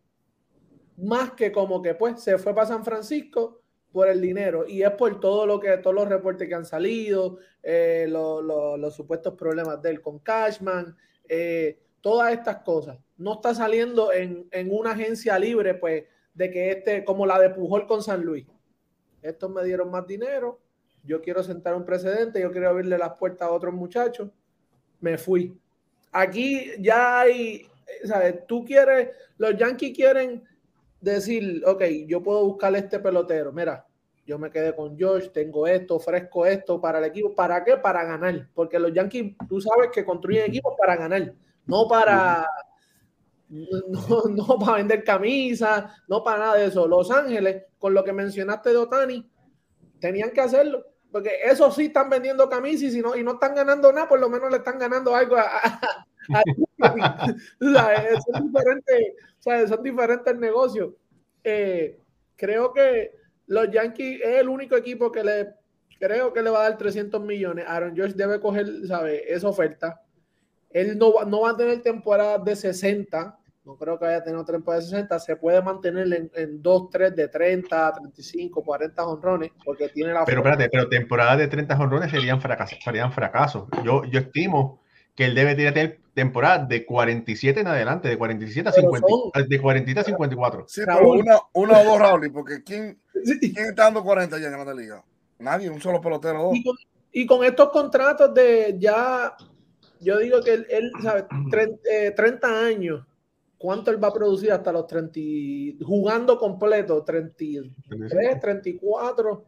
[0.96, 3.60] Más que como que pues se fue para San Francisco
[3.92, 7.38] por el dinero y es por todo lo que todos los reportes que han salido,
[7.62, 10.96] eh, los supuestos problemas de él con Cashman,
[11.28, 12.98] eh, todas estas cosas.
[13.16, 16.04] No está saliendo en, en, una agencia libre, pues,
[16.34, 18.46] de que este, como la de Pujol con San Luis
[19.22, 20.60] estos me dieron más dinero,
[21.02, 24.30] yo quiero sentar un precedente, yo quiero abrirle las puertas a otros muchachos,
[25.00, 25.58] me fui.
[26.12, 27.66] Aquí ya hay,
[28.04, 28.46] ¿sabes?
[28.46, 30.44] Tú quieres, los Yankees quieren
[31.00, 33.86] decir, ok, yo puedo buscar este pelotero, mira,
[34.26, 37.32] yo me quedé con George, tengo esto, ofrezco esto para el equipo.
[37.32, 37.76] ¿Para qué?
[37.76, 38.48] Para ganar.
[38.54, 41.32] Porque los Yankees, tú sabes que construyen equipos para ganar,
[41.66, 42.46] no para,
[43.48, 46.86] no, no para vender camisas, no para nada de eso.
[46.86, 49.30] Los Ángeles, con lo que mencionaste de Otani,
[50.00, 50.84] tenían que hacerlo.
[51.10, 54.20] Porque eso sí están vendiendo camisas y, si no, y no están ganando nada, por
[54.20, 55.80] lo menos le están ganando algo a,
[57.58, 60.92] son, diferentes, son diferentes negocios.
[61.42, 62.00] Eh,
[62.34, 63.12] creo que
[63.46, 65.54] los Yankees es el único equipo que le
[65.98, 67.64] creo que le va a dar 300 millones.
[67.66, 69.32] Aaron George debe coger, ¿sabe?
[69.32, 70.02] Esa oferta.
[70.76, 74.44] Él no, no va a tener temporada de 60, no creo que vaya a tener
[74.44, 79.52] temporada de 60, se puede mantener en, en 2, 3 de 30, 35, 40 honrones,
[79.64, 80.26] porque tiene la...
[80.26, 82.78] Pero espérate, pero temporadas de 30 honrones serían fracasos.
[82.84, 83.64] Serían fracasos.
[83.82, 84.82] Yo, yo estimo
[85.14, 89.48] que él debe tener temporada de 47 en adelante, de 47 a, 50, son...
[89.48, 90.64] de 40 a 54.
[90.68, 93.00] Sí, pero una, una o dos, Raúl, porque ¿quién,
[93.40, 95.02] ¿quién está dando 40 ya en la liga?
[95.38, 96.42] Nadie, un solo pelotero.
[96.42, 96.54] Dos.
[96.54, 96.76] Y, con,
[97.12, 99.34] y con estos contratos de ya
[100.00, 103.06] yo digo que él, él sabe, 30, eh, 30, años,
[103.58, 107.02] ¿cuánto él va a producir hasta los 30, jugando completo?
[107.02, 109.44] 33, 34,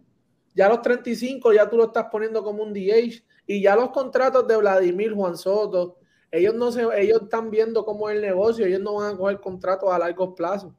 [0.54, 4.46] ya los 35 ya tú lo estás poniendo como un DH y ya los contratos
[4.46, 5.98] de Vladimir, Juan Soto,
[6.30, 9.40] ellos no se, ellos están viendo cómo es el negocio, ellos no van a coger
[9.40, 10.74] contratos a largo plazo.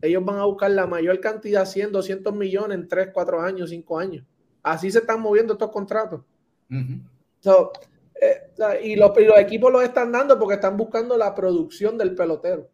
[0.00, 3.98] Ellos van a buscar la mayor cantidad, 100, 200 millones en 3, 4 años, 5
[3.98, 4.24] años.
[4.62, 6.20] Así se están moviendo estos contratos.
[6.70, 7.00] Uh -huh.
[7.40, 7.72] so,
[8.20, 12.14] eh, y, los, y, los, equipos los están dando porque están buscando la producción del
[12.14, 12.70] pelotero.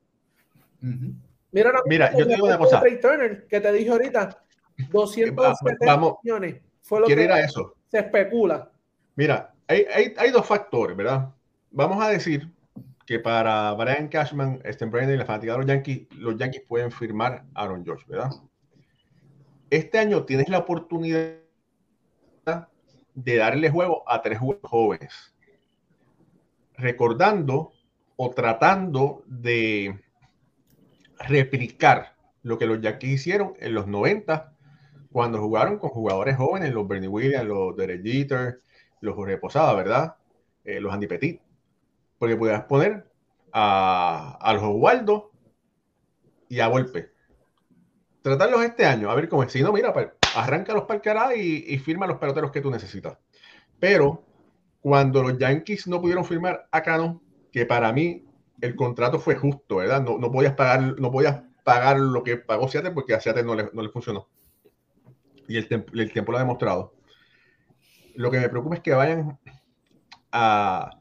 [0.83, 1.15] Uh -huh.
[1.53, 2.81] Mira, Mira yo te digo una cosa.
[2.81, 4.43] Trey Turner, que te dije ahorita,
[4.91, 6.63] 270 Vamos, millones.
[6.81, 7.75] Fue lo que era eso?
[7.89, 8.71] se especula.
[9.17, 11.29] Mira, hay, hay, hay, dos factores, ¿verdad?
[11.71, 12.51] Vamos a decir
[13.07, 16.91] que para Brian Cashman, Sten Brandon y la fanática de los Yankees, los Yankees pueden
[16.91, 18.31] firmar a Aaron George, ¿verdad?
[19.69, 21.42] Este año tienes la oportunidad
[23.15, 25.33] de darle juego a tres jóvenes
[26.77, 27.73] recordando
[28.17, 30.01] o tratando de
[31.19, 34.53] replicar lo que los Yankees hicieron en los 90
[35.13, 38.61] cuando jugaron con jugadores jóvenes, los Bernie Williams, los Derek Jeter,
[39.01, 40.17] los Jorge Posada, ¿verdad?
[40.65, 41.41] Eh, los Andy Petit.
[42.19, 43.07] Porque podías poner
[43.53, 45.33] a, a los Oswaldo
[46.49, 47.11] y a Volpe.
[48.23, 49.53] Tratarlos este año, a ver cómo es.
[49.53, 53.19] Si no, mira, pues, arranca los parqueará y, y firma los peloteros que tú necesitas.
[53.79, 54.25] Pero
[54.81, 58.25] cuando los Yankees no pudieron firmar a Cano, que para mí
[58.61, 60.03] el contrato fue justo, ¿verdad?
[60.03, 63.55] No, no podías pagar, no podías pagar lo que pagó Seattle porque a Seattle no
[63.55, 64.29] le, no le funcionó.
[65.49, 66.95] y el, tiempo lo ha demostrado.
[68.15, 69.39] Lo que me preocupa es que vayan
[70.31, 70.99] a,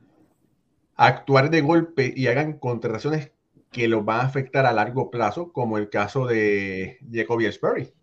[0.96, 3.32] actuar de golpe y hagan contrataciones
[3.72, 7.94] que los van a afectar a largo plazo, como el caso de Jacoby Sperry.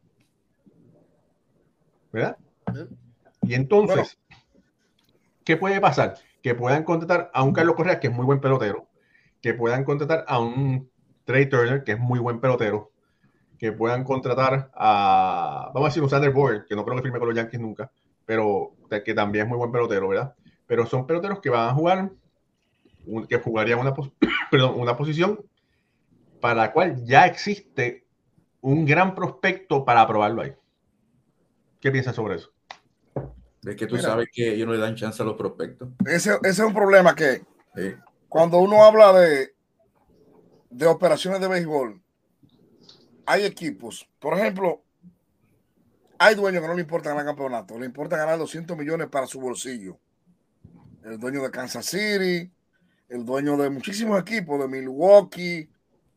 [2.13, 2.37] ¿Verdad?
[3.43, 4.19] Y entonces,
[5.45, 6.17] ¿qué puede pasar?
[6.43, 8.89] Que puedan contratar a un Carlos Correa, que es muy buen pelotero,
[9.41, 10.91] que puedan contratar a un
[11.25, 12.91] Trey Turner, que es muy buen pelotero,
[13.59, 17.19] que puedan contratar a, vamos a decir, un Sander Boyd, que no creo que firme
[17.19, 17.91] con los Yankees nunca,
[18.25, 20.35] pero que también es muy buen pelotero, ¿verdad?
[20.67, 22.11] Pero son peloteros que van a jugar,
[23.29, 23.95] que jugarían una,
[24.51, 25.41] perdón, una posición
[26.41, 28.05] para la cual ya existe
[28.61, 30.55] un gran prospecto para probarlo ahí.
[31.81, 32.53] ¿Qué piensas sobre eso?
[33.65, 35.89] Es que tú sabes que ellos no le dan chance a los prospectos.
[36.07, 37.43] Ese, ese es un problema que
[38.29, 39.55] cuando uno habla de,
[40.71, 42.01] de operaciones de béisbol,
[43.27, 44.83] hay equipos, por ejemplo,
[46.19, 49.41] hay dueños que no le importa ganar campeonato, le importa ganar 200 millones para su
[49.41, 49.99] bolsillo.
[51.05, 52.51] El dueño de Kansas City,
[53.09, 55.69] el dueño de muchísimos equipos, de Milwaukee,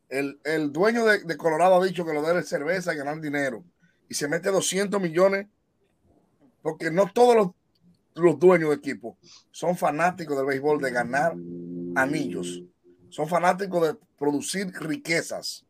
[0.08, 3.64] el, dueño de, Colorado ha dicho que lo debe cerveza y ganar dinero.
[4.12, 5.46] Y se mete 200 millones
[6.60, 7.48] porque no todos los,
[8.14, 9.16] los dueños de equipos
[9.50, 11.32] son fanáticos del béisbol, de ganar
[11.94, 12.62] anillos.
[13.08, 15.64] Son fanáticos de producir riquezas.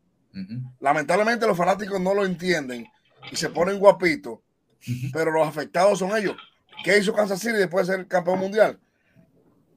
[0.81, 2.85] Lamentablemente los fanáticos no lo entienden
[3.31, 4.39] y se ponen guapitos,
[5.13, 6.35] pero los afectados son ellos.
[6.83, 8.77] ¿Qué hizo Kansas City después de ser campeón mundial?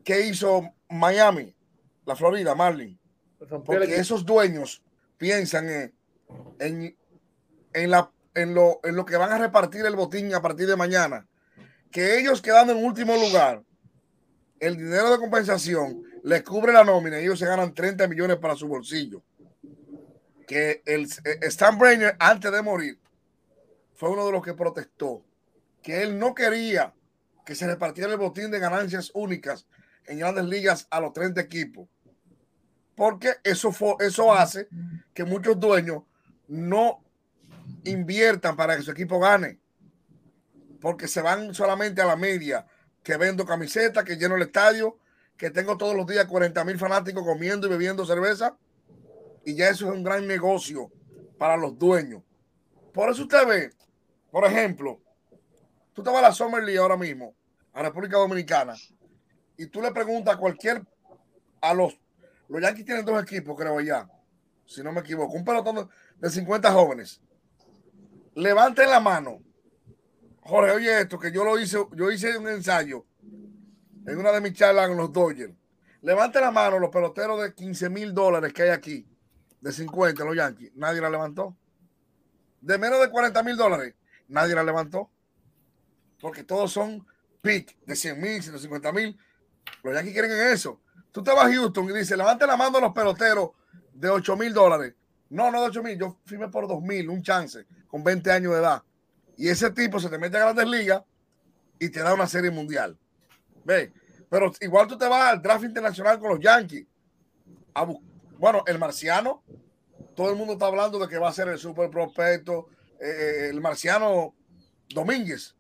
[0.03, 1.55] ¿Qué hizo Miami,
[2.05, 2.99] la Florida, Marlin?
[3.65, 4.83] Porque esos dueños
[5.19, 5.93] piensan
[6.59, 6.97] en,
[7.73, 10.77] en, la, en, lo, en lo que van a repartir el botín a partir de
[10.77, 11.27] mañana.
[11.90, 13.62] Que ellos quedando en último lugar,
[14.61, 18.55] el dinero de compensación les cubre la nómina y ellos se ganan 30 millones para
[18.55, 19.22] su bolsillo
[20.46, 22.99] que el eh, Stan Brainer antes de morir
[23.94, 25.25] fue uno de los que protestó
[25.83, 26.94] que él no quería
[27.44, 29.66] que se repartiera el botín de ganancias únicas
[30.07, 31.88] en grandes ligas a los 30 equipos.
[32.94, 34.68] Porque eso, fue, eso hace
[35.14, 36.03] que muchos dueños
[36.49, 37.05] no
[37.85, 39.59] inviertan para que su equipo gane.
[40.81, 42.67] Porque se van solamente a la media,
[43.03, 44.99] que vendo camiseta, que lleno el estadio,
[45.37, 48.57] que tengo todos los días 40 mil fanáticos comiendo y bebiendo cerveza
[49.47, 50.91] y ya eso es un gran negocio
[51.39, 52.21] para los dueños.
[52.93, 53.71] Por eso usted ve,
[54.31, 55.01] por ejemplo,
[55.95, 57.33] tú te vas a la Summer League ahora mismo,
[57.73, 58.75] a República Dominicana,
[59.57, 60.83] y tú le preguntas a cualquier,
[61.61, 61.97] a los,
[62.49, 64.11] los Yankees tienen dos equipos, creo ya,
[64.67, 67.21] si no me equivoco, un pelotón de 50 jóvenes.
[68.37, 69.42] Levanten la mano.
[70.42, 73.07] Jorge, oye esto, que yo lo hice, yo hice un ensayo
[74.07, 75.55] en una de mis charlas con los Dodgers.
[76.03, 79.09] Levanten la mano los peloteros de 15 mil dólares que hay aquí
[79.62, 81.57] de 50 los Yankees, nadie la levantó.
[82.61, 83.94] De menos de 40 mil dólares,
[84.29, 85.11] nadie la levantó.
[86.20, 87.07] Porque todos son
[87.40, 89.18] pick de 100 mil, 150 mil.
[89.83, 90.83] Los Yankees quieren eso.
[91.11, 93.53] Tú te vas a Houston y dices, levante la mano los peloteros
[93.94, 94.94] de 8 mil dólares.
[95.29, 98.53] No, no de 8 mil, yo firmé por 2 mil, un chance, con 20 años
[98.53, 98.83] de edad.
[99.37, 101.03] Y ese tipo se te mete a grandes ligas
[101.79, 102.97] y te da una serie mundial.
[103.65, 103.93] Ve,
[104.31, 106.87] pero igual tú te vas al draft internacional con los Yankees
[107.75, 107.87] a,
[108.39, 109.43] bueno, el marciano,
[110.15, 112.69] todo el mundo está hablando de que va a ser el super prospecto,
[113.01, 114.35] eh, el marciano
[114.89, 115.55] Domínguez,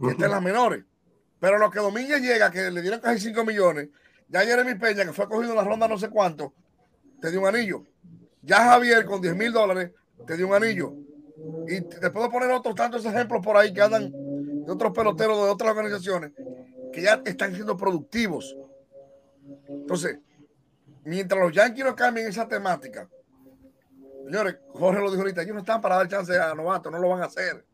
[0.00, 0.84] que está en las menores.
[1.40, 3.88] Pero lo que Domínguez llega, que le dieron casi 5 millones,
[4.28, 6.54] ya Jeremy Peña, que fue cogido en la ronda no sé cuánto,
[7.20, 7.84] te dio un anillo.
[8.42, 9.92] Ya Javier con 10 mil dólares
[10.26, 10.94] te dio un anillo.
[11.68, 15.50] Y te puedo poner otros tantos ejemplos por ahí que andan de otros peloteros de
[15.50, 16.32] otras organizaciones
[16.92, 18.56] que ya están siendo productivos.
[19.68, 20.18] Entonces,
[21.04, 23.08] mientras los Yankees no cambien esa temática,
[24.24, 27.08] señores, Jorge lo dijo ahorita, ellos no están para dar chance a novatos, no lo
[27.08, 27.64] van a hacer.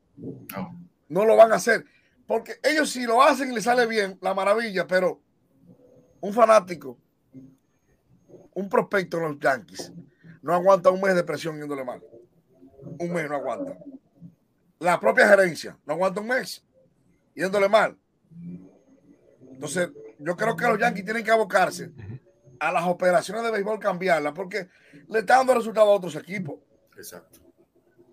[1.09, 1.25] No.
[1.25, 1.85] lo van a hacer.
[2.27, 5.21] Porque ellos si lo hacen y les sale bien, la maravilla, pero
[6.21, 6.99] un fanático,
[8.55, 9.93] un prospecto en los Yankees,
[10.47, 12.01] no aguanta un mes de presión yéndole mal.
[13.01, 13.76] Un mes no aguanta.
[14.78, 16.64] La propia gerencia no aguanta un mes
[17.34, 17.99] yéndole mal.
[19.51, 19.90] Entonces,
[20.20, 21.90] yo creo que los Yankees tienen que abocarse
[22.61, 24.68] a las operaciones de béisbol cambiarlas porque
[25.09, 26.61] le está dando resultado a otros equipos.
[26.97, 27.40] Exacto.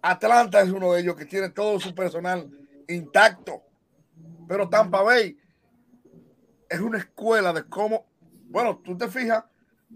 [0.02, 2.50] Atlanta es uno de ellos que tiene todo su personal
[2.88, 3.62] intacto.
[4.48, 5.38] Pero Tampa Bay
[6.68, 8.08] es una escuela de cómo.
[8.50, 9.44] Bueno, tú te fijas,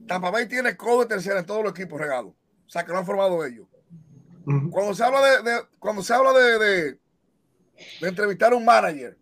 [0.05, 2.33] Tampa Bay tiene codo de tercera en todos los equipos regados.
[2.65, 3.67] O sea, que lo han formado ellos.
[4.71, 6.99] Cuando se habla de, cuando se habla de, de,
[8.01, 9.17] de entrevistar a un manager,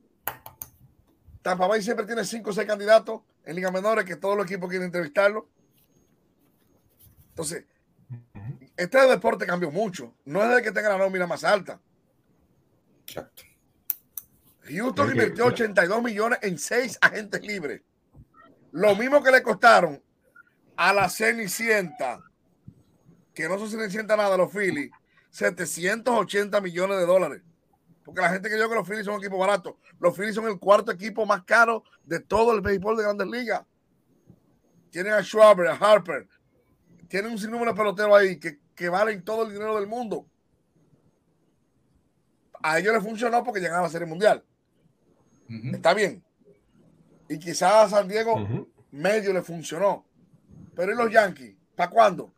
[1.42, 4.70] Tampa Bay siempre tiene cinco o seis candidatos en Liga Menores que todos los equipos
[4.70, 5.50] quieren entrevistarlo.
[7.30, 7.66] Entonces,
[8.78, 10.14] este deporte cambió mucho.
[10.26, 11.80] No es de que tenga la nómina más alta.
[14.68, 17.82] Houston invirtió 82 millones en seis agentes libres.
[18.72, 20.02] Lo mismo que le costaron
[20.78, 22.22] a la Cenicienta,
[23.34, 24.92] que no son Cenicienta nada, los Phillies,
[25.32, 27.42] 780 millones de dólares.
[28.04, 29.80] Porque la gente que yo que los Phillies son un equipo barato.
[30.00, 33.66] Los Phillies son el cuarto equipo más caro de todo el béisbol de grandes ligas.
[34.92, 36.28] Tienen a Schwaber, a Harper.
[37.08, 40.28] Tienen un sinnúmero de peloteros ahí que, que valen todo el dinero del mundo.
[42.62, 44.44] A ellos les funcionó porque llegaron a la Serie Mundial.
[45.74, 46.24] Está bien.
[47.28, 50.06] Y quizás a San Diego medio le funcionó.
[50.76, 51.56] Pero ¿y los Yankees?
[51.76, 52.34] ¿Para cuándo?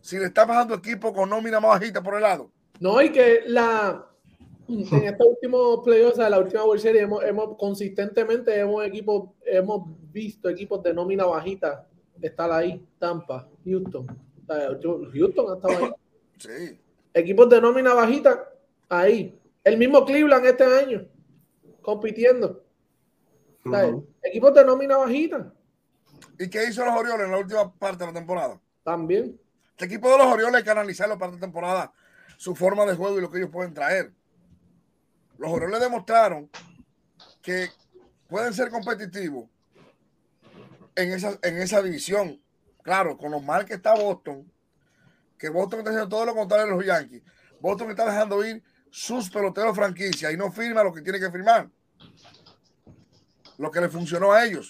[0.00, 2.50] Si le está bajando equipo con nómina más bajita por el lado.
[2.80, 4.08] No, y que la
[4.68, 9.82] en estos últimos playoffs, la última World Series, hemos, hemos consistentemente hemos, equipo, hemos
[10.12, 11.88] visto equipos de nómina bajita
[12.20, 12.84] estar ahí.
[12.98, 14.06] Tampa, Houston.
[15.12, 15.90] Houston ha estado ahí.
[16.38, 16.78] Sí.
[17.14, 18.48] Equipos de nómina bajita,
[18.88, 19.36] ahí.
[19.64, 21.04] El mismo Cleveland este año
[21.82, 22.62] compitiendo.
[24.22, 25.52] Equipos de nómina bajita.
[26.38, 28.60] ¿Y qué hizo los Orioles en la última parte de la temporada?
[28.84, 29.38] También.
[29.76, 31.92] El equipo de los Orioles hay que analizarlo para esta temporada,
[32.36, 34.12] su forma de juego y lo que ellos pueden traer.
[35.38, 36.50] Los Orioles demostraron
[37.42, 37.70] que
[38.28, 39.48] pueden ser competitivos
[40.94, 42.40] en esa, en esa división.
[42.82, 44.50] Claro, con lo mal que está Boston,
[45.36, 47.22] que Boston está haciendo todo lo contrario de los Yankees.
[47.60, 51.68] Boston está dejando ir sus peloteros franquicia y no firma lo que tiene que firmar
[53.58, 54.68] lo que le funcionó a ellos.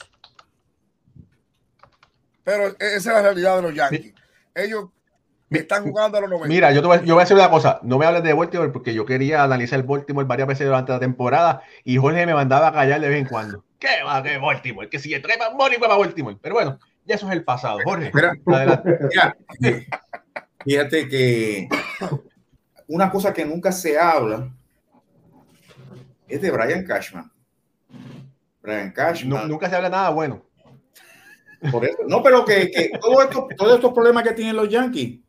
[2.49, 4.15] Pero e-, esa es la realidad de los Yankees.
[4.55, 4.87] Ellos
[5.51, 6.49] están jugando a los 90.
[6.49, 7.79] Mira, yo, te voy, yo voy a decir una cosa.
[7.83, 10.99] No me hables de Baltimore porque yo quería analizar el Baltimore varias veces durante la
[10.99, 13.65] temporada y Jorge me mandaba a callar de vez en cuando.
[13.79, 14.89] ¿Qué va de Baltimore?
[14.89, 16.39] Que si le trae más money para Baltimore.
[16.41, 17.81] Pero bueno, ya eso es el pasado.
[17.85, 18.11] Jorge,
[18.47, 18.99] adelante.
[20.65, 21.69] fíjate que
[22.87, 24.51] una cosa que nunca se habla
[26.27, 27.31] es de Brian Cashman
[29.47, 30.45] nunca se habla nada bueno.
[32.07, 35.21] No, pero que, todos estos problemas que tienen los Yankees,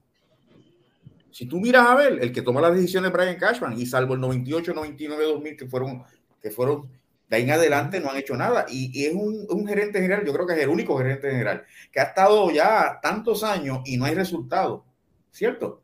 [1.32, 4.14] si tú miras a ver, el que toma las decisiones es Brian Cashman, y salvo
[4.14, 6.04] el 98, 99, 2000, que fueron,
[6.42, 6.90] que fueron
[7.30, 8.66] de ahí en adelante, no han hecho nada.
[8.70, 12.04] Y, es un, gerente general, yo creo que es el único gerente general, que ha
[12.04, 14.86] estado ya tantos años y no hay resultado,
[15.32, 15.82] ¿cierto?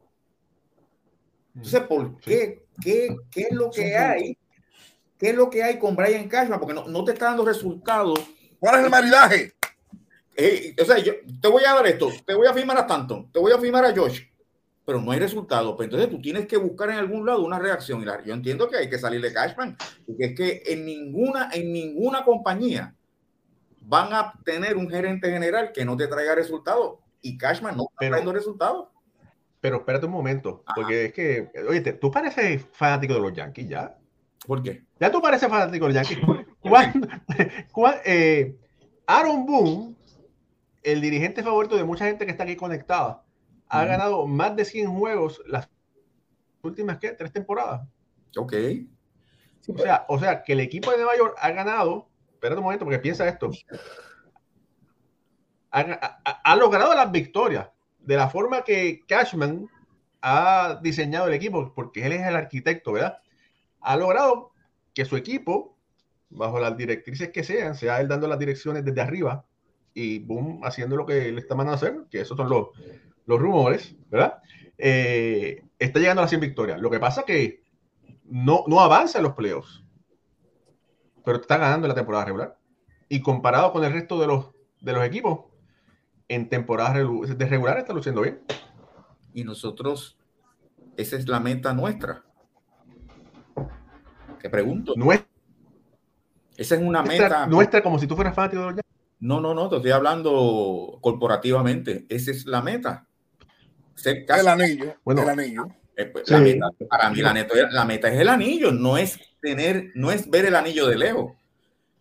[1.55, 2.65] Entonces, ¿por qué?
[2.81, 4.37] ¿Qué, qué es lo que hay
[5.17, 6.59] ¿Qué es lo que hay con Brian Cashman?
[6.59, 8.19] Porque no, te está dando resultados.
[8.59, 9.53] ¿Cuál es el maridaje?
[10.37, 13.31] Eh, o sea, yo te voy a dar esto, te voy a firmar a Stanton,
[13.31, 14.21] te voy a firmar a Josh,
[14.85, 15.75] pero no hay resultado.
[15.75, 18.03] Pues entonces tú tienes que buscar en algún lado una reacción.
[18.03, 21.71] Y yo entiendo que hay que salir de Cashman, porque es que en ninguna, en
[21.71, 22.95] ninguna compañía
[23.81, 26.99] van a tener un gerente general que no te traiga resultados.
[27.21, 28.87] Y Cashman no está trayendo resultados.
[29.61, 33.97] Pero espérate un momento, porque es que, oye, tú pareces fanático de los Yankees ya.
[34.45, 34.83] ¿Por qué?
[34.99, 36.19] Ya tú pareces fanático de Yankees.
[38.05, 38.55] Eh,
[39.05, 39.94] Aaron Boone,
[40.85, 43.23] el dirigente favorito de mucha gente que está aquí conectada,
[43.67, 45.69] ha ganado más de 100 juegos las
[46.61, 47.11] últimas ¿qué?
[47.11, 47.87] tres temporadas.
[48.37, 48.53] Ok.
[49.67, 52.85] O sea, o sea, que el equipo de Nueva York ha ganado, espérate un momento
[52.85, 53.49] porque piensa esto,
[55.71, 55.81] ha,
[56.43, 57.67] ha logrado las victorias
[57.99, 59.67] de la forma que Cashman
[60.21, 63.19] ha diseñado el equipo, porque él es el arquitecto, ¿verdad?
[63.85, 64.51] ha logrado
[64.93, 65.77] que su equipo,
[66.29, 69.45] bajo las directrices que sean, sea él dando las direcciones desde arriba
[69.95, 72.67] y boom, haciendo lo que le está mandando a hacer, que esos son los,
[73.25, 74.37] los rumores, ¿verdad?
[74.77, 76.79] Eh, está llegando a las 100 victorias.
[76.79, 77.63] Lo que pasa es que
[78.25, 79.83] no, no avanza en los playoffs,
[81.23, 82.57] pero está ganando en la temporada regular.
[83.09, 85.45] Y comparado con el resto de los, de los equipos,
[86.27, 88.41] en temporada de regular está luciendo bien.
[89.33, 90.19] Y nosotros,
[90.97, 92.25] esa es la meta nuestra
[94.45, 94.93] te pregunto.
[94.95, 95.27] Nuestra,
[96.55, 97.47] Esa es una meta.
[97.47, 98.75] Nuestra, como si tú fueras fanático de los
[99.19, 102.05] No, no, no, te estoy hablando corporativamente.
[102.09, 103.07] Esa es la meta.
[104.03, 104.95] el anillo.
[105.03, 105.67] Bueno, el anillo.
[105.97, 106.25] Eh, pues,
[106.89, 107.33] para mí la,
[107.71, 111.33] la meta es el anillo, no es tener, no es ver el anillo de lejos.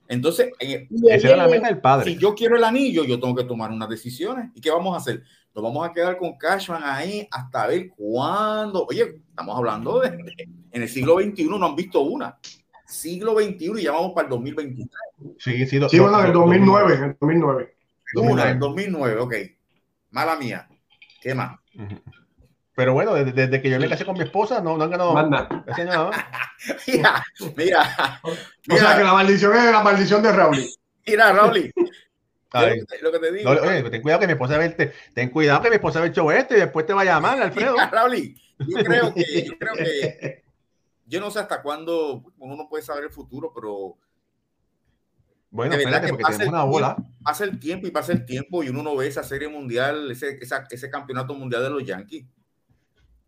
[0.09, 2.13] Entonces, esa era la meta del padre.
[2.13, 4.51] Si yo quiero el anillo, yo tengo que tomar unas decisiones.
[4.55, 5.23] ¿Y qué vamos a hacer?
[5.55, 8.87] Nos vamos a quedar con Cashman ahí hasta ver cuándo.
[8.87, 10.09] Oye, estamos hablando de,
[10.73, 12.37] en el siglo XXI, no han visto una.
[12.87, 14.89] Siglo XXI y ya vamos para el 2023.
[15.39, 17.75] Sí, sí, sí bueno, en el 2009, en el 2009.
[18.17, 19.35] Una, en 2009, ok.
[20.11, 20.69] Mala mía.
[21.21, 21.59] ¿Qué más?
[22.77, 25.65] Pero bueno, desde, que yo me casé con mi esposa, no, no han ganado nada.
[26.87, 27.25] mira,
[27.57, 28.21] mira.
[28.23, 30.65] O sea que la maldición es la maldición de Raúl.
[31.07, 31.73] Mira, Raúl.
[33.03, 33.51] Lo que te digo.
[33.51, 36.13] oye, ten cuidado que mi esposa ve este, ten cuidado que mi esposa ve el
[36.13, 37.73] show este y después te va a llamar, Alfredo.
[37.73, 40.44] Mira, Raúl, yo creo que, yo creo que
[41.07, 43.97] yo no sé hasta cuándo uno no puede saber el futuro, pero
[45.51, 46.97] bueno, espérate, porque tenemos una bola.
[47.23, 50.41] pasa el tiempo y pasa el tiempo y uno no ve esa serie mundial, ese,
[50.71, 52.27] ese campeonato mundial de los Yankees.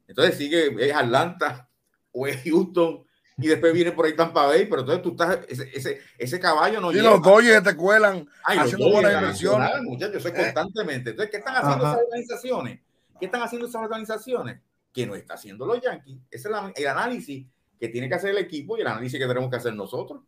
[0.09, 1.69] Entonces sigue, es Atlanta
[2.11, 3.05] o es Houston
[3.39, 6.81] y después viene por ahí Tampa Bay, pero entonces tú estás, ese, ese, ese caballo
[6.81, 9.71] no y los Dodgers te cuelan haciendo buenas inversiones.
[9.83, 11.11] Muchachos, eso es constantemente.
[11.11, 12.81] Entonces, ¿qué están haciendo esas organizaciones?
[13.21, 14.61] ¿Qué están haciendo esas organizaciones?
[14.93, 16.19] Que no está haciendo los Yankees.
[16.31, 17.47] Ese es el análisis
[17.79, 20.23] que tiene que hacer el equipo y el análisis que tenemos que hacer nosotros.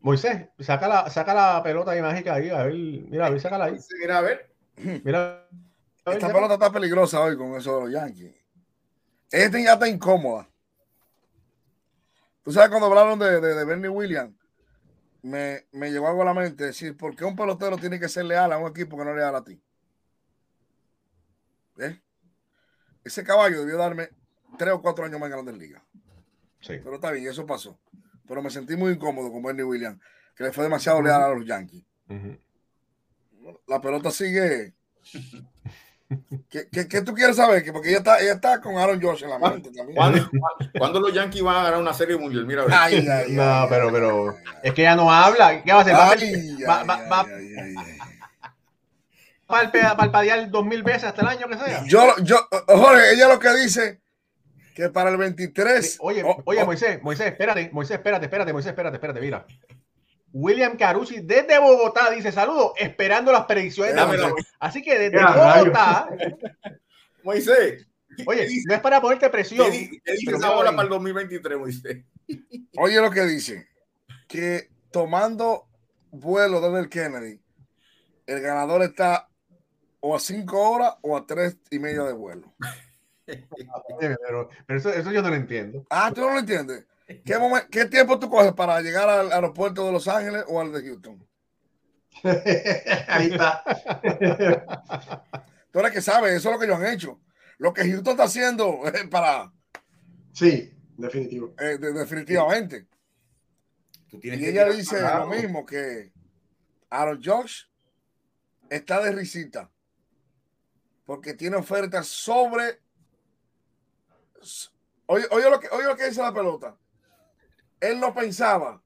[0.00, 3.66] Moisés, saca la, saca la pelota ahí mágica ahí, a ver, mira, a ver, sácala
[3.66, 3.76] ahí.
[4.00, 4.54] Mira, a ver.
[5.04, 5.48] Mira.
[6.06, 8.34] Esta pelota está peligrosa hoy con eso de los Yankees.
[9.30, 10.48] Este ya está incómoda.
[12.42, 14.34] Tú sabes cuando hablaron de, de, Bernie Williams,
[15.20, 18.24] me, me llegó algo a la mente, decir, ¿por qué un pelotero tiene que ser
[18.24, 19.60] leal a un equipo que no es leal a ti?
[21.78, 22.00] ¿Eh?
[23.04, 24.08] Ese caballo debió darme
[24.56, 25.82] tres o cuatro años más en Grandes Ligas.
[26.60, 26.74] Sí.
[26.82, 27.78] Pero está bien, eso pasó
[28.28, 29.98] pero me sentí muy incómodo con Bernie Williams,
[30.36, 31.82] que le fue demasiado leal a los Yankees.
[33.66, 34.74] La pelota sigue.
[36.48, 37.62] ¿Qué, ¿Qué, tú quieres saber?
[37.64, 39.98] Que porque ella está, ella está con Aaron Josh en la mente también.
[40.78, 42.46] ¿Cuándo, los Yankees van a ganar una serie mundial?
[42.46, 45.62] Mira, ay, ay, no, pero, pero es que ella no habla.
[45.62, 45.94] ¿Qué va a hacer?
[46.68, 47.24] Va, va,
[49.50, 51.84] va, a palpadear dos mil veces hasta el año que sea.
[51.86, 52.36] Yo, yo,
[52.66, 54.00] Jorge, ella lo que dice
[54.78, 55.98] que para el 23.
[55.98, 59.44] Oye, oye, Moisés, Moisés, espérate, Moisés, espérate, espérate, Moisés, espérate, espérate, mira.
[60.32, 66.08] William Carusi desde Bogotá dice saludos, esperando las predicciones de Así que desde Bogotá.
[67.24, 67.88] Moisés.
[68.24, 69.68] Oye, no es para ponerte presión.
[69.68, 72.04] ¿Qué, dice esa bola para el 2023, Moisés?
[72.78, 73.66] Oye lo que dice,
[74.28, 75.66] que tomando
[76.12, 77.40] vuelo desde el Kennedy,
[78.26, 79.28] el ganador está
[79.98, 82.54] o a cinco horas o a tres y media de vuelo.
[84.00, 85.86] pero, eso, eso, yo no lo entiendo.
[85.90, 86.86] Ah, tú no lo entiendes.
[87.06, 87.38] ¿Qué,
[87.70, 91.26] ¿Qué, tiempo tú coges para llegar al aeropuerto de Los Ángeles o al de Houston?
[93.08, 93.62] Ahí está.
[95.70, 97.20] Tú eres que sabes, eso es lo que ellos han hecho.
[97.58, 99.52] Lo que Houston está haciendo es para.
[100.32, 101.54] Sí, definitivo.
[101.58, 102.86] Eh, definitivamente.
[104.10, 106.12] y ella dice lo mismo que
[106.90, 107.64] Aaron Josh
[108.70, 109.70] está de risita
[111.08, 112.80] porque tiene ofertas sobre
[115.06, 116.76] Oye, oye, lo que, oye lo que dice la pelota.
[117.80, 118.82] Él no pensaba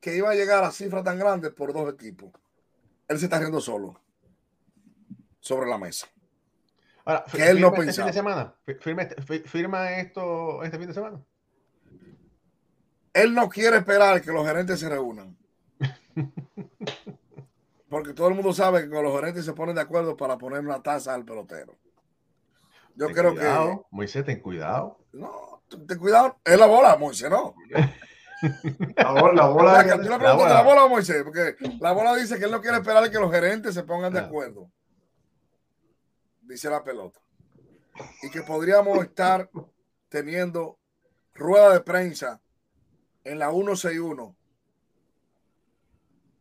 [0.00, 2.30] que iba a llegar a cifras tan grandes por dos equipos.
[3.08, 4.00] Él se está riendo solo
[5.40, 6.06] sobre la mesa.
[7.04, 8.06] Ahora, que él no este pensaba.
[8.06, 8.54] Fin de semana?
[8.80, 11.22] ¿Firma, este, ¿Firma esto este fin de semana?
[13.12, 15.36] Él no quiere esperar que los gerentes se reúnan.
[17.88, 20.60] Porque todo el mundo sabe que con los gerentes se ponen de acuerdo para poner
[20.60, 21.76] una tasa al pelotero.
[22.94, 23.80] Yo creo que.
[23.90, 24.98] Moisés, ten cuidado.
[25.12, 26.38] No, ten cuidado.
[26.44, 27.54] Es la bola, Moisés, no.
[28.96, 29.82] la bola, la bola.
[29.82, 30.54] la, bola.
[30.54, 33.74] la bola, Moisés, porque la bola dice que él no quiere esperar que los gerentes
[33.74, 34.70] se pongan de acuerdo.
[36.42, 37.20] Dice la pelota.
[38.22, 39.50] Y que podríamos estar
[40.08, 40.78] teniendo
[41.32, 42.40] rueda de prensa
[43.24, 44.36] en la 161.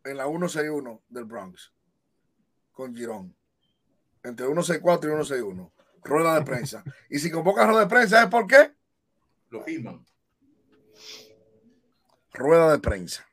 [0.04, 1.72] En la 161 del Bronx.
[2.74, 3.36] Con Girón.
[4.24, 5.74] Entre 164 y 161
[6.04, 6.84] rueda de prensa.
[7.10, 8.72] Y si convocan rueda de prensa, ¿es por qué?
[9.50, 10.06] Lo firman.
[12.34, 13.26] Rueda de prensa.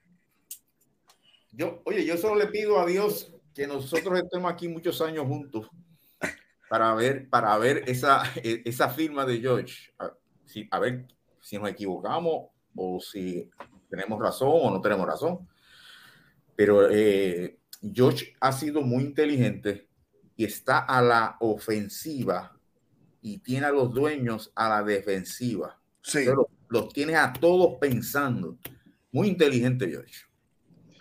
[1.53, 5.68] Yo, oye, yo solo le pido a Dios que nosotros estemos aquí muchos años juntos
[6.68, 9.93] para ver, para ver esa, esa firma de George.
[9.99, 10.12] A,
[10.45, 11.07] si, a ver
[11.41, 13.51] si nos equivocamos o si
[13.89, 15.49] tenemos razón o no tenemos razón.
[16.55, 19.89] Pero eh, George ha sido muy inteligente
[20.37, 22.59] y está a la ofensiva
[23.23, 25.79] y tiene a los dueños a la defensiva.
[26.03, 26.25] Sí.
[26.68, 28.57] los tiene a todos pensando.
[29.12, 30.25] Muy inteligente, George.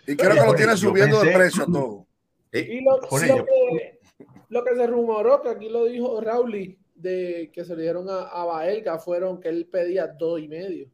[0.06, 2.06] Y creo que lo tiene subiendo de precio a todo.
[2.52, 8.10] Y lo, que, se rumoró, que aquí lo dijo Rauli, de que se le dieron
[8.10, 10.90] a, a Baelga, fueron que él pedía dos y medio.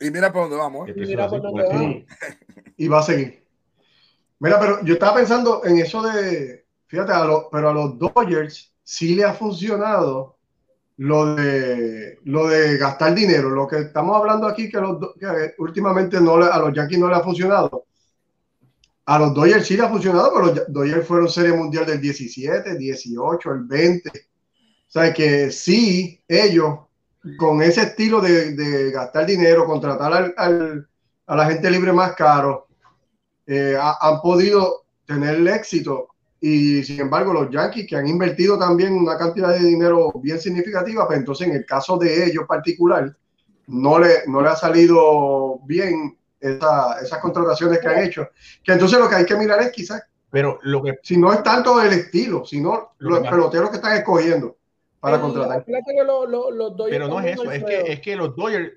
[0.00, 0.88] Y mira por dónde vamos.
[0.88, 0.94] ¿eh?
[0.96, 1.96] Y mira por dónde vamos.
[2.76, 3.44] Y va a seguir.
[4.38, 9.14] Mira, pero yo estaba pensando en eso de, fíjate, a pero a los Dodgers sí
[9.14, 10.36] le ha funcionado
[11.00, 13.50] lo de, lo de gastar dinero.
[13.50, 17.14] Lo que estamos hablando aquí, que, los, que últimamente no a los Yankees no le
[17.14, 17.86] ha funcionado.
[19.06, 22.76] A los Dodgers sí le ha funcionado, pero los Dodgers fueron Serie Mundial del 17,
[22.76, 24.10] 18, el 20.
[24.10, 24.12] O
[24.86, 26.80] sea, que sí, ellos,
[27.38, 30.86] con ese estilo de, gastar dinero, contratar al,
[31.26, 32.68] a la gente libre más caro,
[33.46, 36.09] eh, han podido tener el éxito
[36.40, 41.06] y sin embargo, los Yankees que han invertido también una cantidad de dinero bien significativa,
[41.06, 43.14] pues entonces en el caso de ellos particular,
[43.66, 48.28] no le, no le ha salido bien esas contrataciones que han hecho.
[48.64, 51.42] Que entonces lo que hay que mirar es quizás, pero lo que, si no es
[51.42, 54.56] tanto el estilo, sino los peloteros que están escogiendo
[54.98, 55.64] para contratar.
[55.64, 58.72] pero no es eso, es que, es que los Dodgers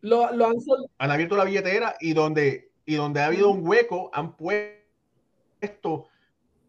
[0.00, 0.56] lo, han,
[0.98, 4.83] han, abierto la billetera y donde, y donde ha habido un hueco han puesto,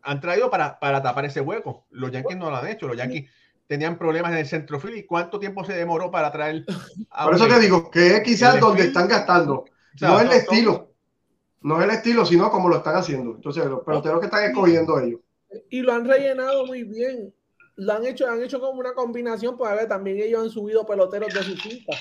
[0.02, 1.86] han traído para, para tapar ese hueco.
[1.90, 3.30] Los Yankees no lo han hecho, los Yankees
[3.68, 6.66] tenían problemas en el centro y cuánto tiempo se demoró para traer.
[7.24, 9.66] Por eso te digo que es quizás donde están gastando.
[10.02, 10.92] no es el estilo.
[11.62, 13.32] No es el estilo, sino como lo están haciendo.
[13.36, 15.22] Entonces, los peloteros que están escogiendo ellos.
[15.70, 17.34] Y lo han rellenado muy bien.
[17.78, 20.86] Lo han hecho, han hecho como una combinación, pues a ver, también ellos han subido
[20.86, 21.98] peloteros de su cinta.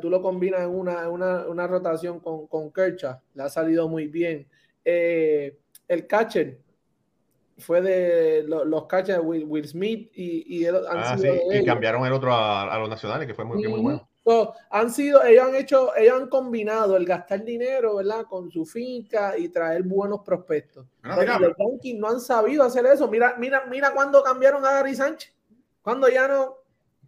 [0.00, 3.20] Tú lo combinas en una, una, una rotación con, con Kercha.
[3.34, 4.46] Le ha salido muy bien.
[4.84, 5.58] Eh,
[5.88, 6.58] el catcher,
[7.58, 11.28] fue de los, catchers Will, Will, Smith y, y, ah, sí.
[11.50, 14.08] y cambiaron el otro a, los nacionales, que fue muy, muy bueno.
[14.70, 18.24] han sido, ellos han hecho, ellos han combinado el gastar dinero, ¿verdad?
[18.28, 20.86] Con su finca y traer buenos prospectos.
[21.02, 23.08] Ah, los Yankees no han sabido hacer eso.
[23.08, 25.32] Mira, mira, mira cuando cambiaron a Gary Sánchez.
[25.82, 26.61] Cuando ya no.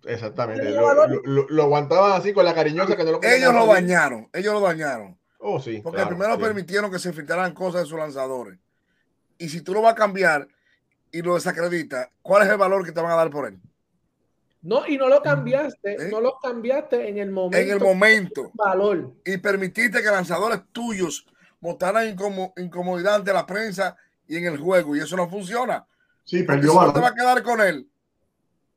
[0.07, 0.71] Exactamente.
[0.71, 4.29] Lo, lo, aguantaban así con la cariñosa que no lo Ellos lo dañaron.
[4.33, 5.19] Ellos lo dañaron.
[5.39, 5.81] Oh, sí.
[5.83, 8.59] Porque primero permitieron que se filtraran cosas de sus lanzadores
[9.39, 10.49] y si tú lo vas a cambiar
[11.13, 13.61] y lo desacreditas, ¿cuál es el valor que te van a dar por él?
[14.63, 16.09] No, y no lo cambiaste, ¿Eh?
[16.11, 17.59] no lo cambiaste en el momento.
[17.59, 18.51] En el momento.
[18.55, 19.13] Valor.
[19.25, 21.27] Y permitiste que lanzadores tuyos
[21.61, 22.17] mostraran
[22.57, 23.97] incomodidad ante la prensa
[24.27, 25.87] y en el juego, y eso no funciona.
[26.25, 27.87] Sí, perdió no te va a quedar con él,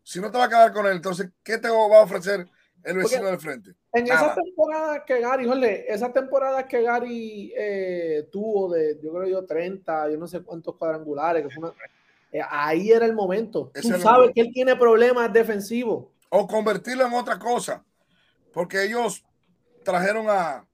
[0.07, 2.47] si no te va a quedar con él, entonces, ¿qué te va a ofrecer
[2.81, 3.75] el vecino del frente?
[3.91, 9.27] En esa temporada que Gary, jole, esa temporada que Gary eh, tuvo de, yo creo
[9.27, 11.45] yo, 30, yo no sé cuántos cuadrangulares,
[12.31, 13.69] eh, ahí era el momento.
[13.81, 16.05] Tú sabes que él tiene problemas defensivos.
[16.29, 17.83] O convertirlo en otra cosa,
[18.53, 19.25] porque ellos
[19.83, 20.65] trajeron a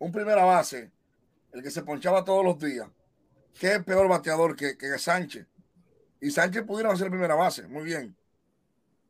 [0.00, 0.90] un primera base,
[1.52, 2.88] el que se ponchaba todos los días,
[3.60, 5.46] que es peor bateador que, que Sánchez.
[6.20, 8.16] Y Sánchez pudieron hacer primera base, muy bien.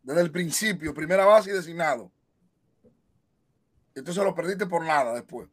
[0.06, 2.10] Desde el principio, primera base y designado
[3.96, 5.48] entonces lo perdiste por nada después.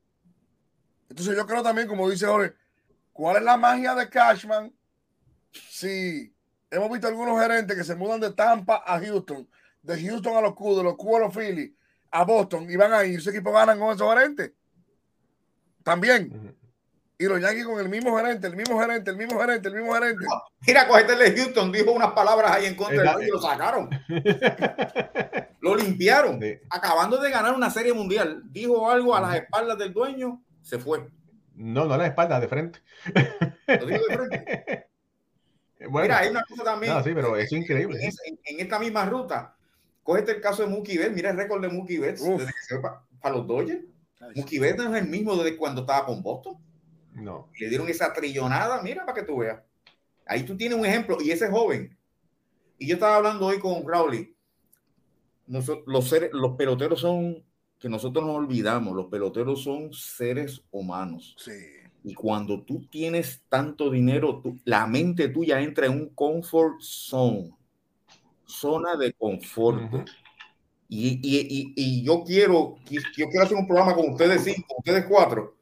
[1.10, 2.54] Entonces yo creo también, como dice Jorge,
[3.14, 4.74] ¿cuál es la magia de Cashman?
[5.52, 6.34] Si
[6.70, 9.48] hemos visto algunos gerentes que se mudan de Tampa a Houston,
[9.82, 11.76] de Houston a los Q, de los Q a los Philly,
[12.12, 14.52] a Boston, y van a ir, ese equipo ganan con esos gerentes.
[15.84, 16.56] También.
[17.18, 19.94] Y los Yankees con el mismo gerente, el mismo gerente, el mismo gerente, el mismo
[19.94, 20.26] gerente.
[20.66, 23.90] Mira, cogete de Houston, dijo unas palabras ahí en contra de y lo sacaron.
[25.62, 26.40] lo limpiaron.
[26.70, 31.08] Acabando de ganar una serie mundial, dijo algo a las espaldas del dueño, se fue.
[31.56, 32.80] No, no a las espaldas, de frente.
[33.68, 34.88] Lo dijo de frente.
[35.90, 37.04] Mira, hay una cosa también.
[37.04, 38.00] sí, pero es increíble.
[38.46, 39.56] En, esta misma ruta,
[40.02, 42.80] cógete el caso de Mookie Betts, mira el récord de Mookie Betts desde que se
[42.80, 43.84] para, para los Dodgers.
[44.36, 46.58] Mookie Betts no es el mismo desde cuando estaba con Boston.
[47.16, 47.50] No.
[47.60, 49.62] Le dieron esa trillonada, mira para que tú veas.
[50.26, 51.98] Ahí tú tienes un ejemplo, y ese joven.
[52.78, 54.36] Y yo estaba hablando hoy con Rowley.
[55.48, 57.44] los, seres, los peloteros son,
[57.80, 61.36] que nosotros nos olvidamos, los peloteros son seres humanos.
[61.38, 61.52] Sí.
[62.04, 67.52] Y cuando tú tienes tanto dinero, la mente tuya entra en un comfort zone,
[68.46, 70.10] zona de confort.
[70.90, 75.56] y, y, y, yo quiero, yo quiero hacer un programa con ustedes cinco, ustedes cuatro,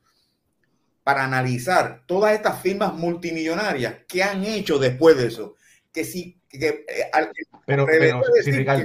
[1.04, 5.56] para analizar todas estas firmas multimillonarias que han hecho después de eso.
[5.92, 7.12] Que si, que, eh,
[7.66, 7.86] pero,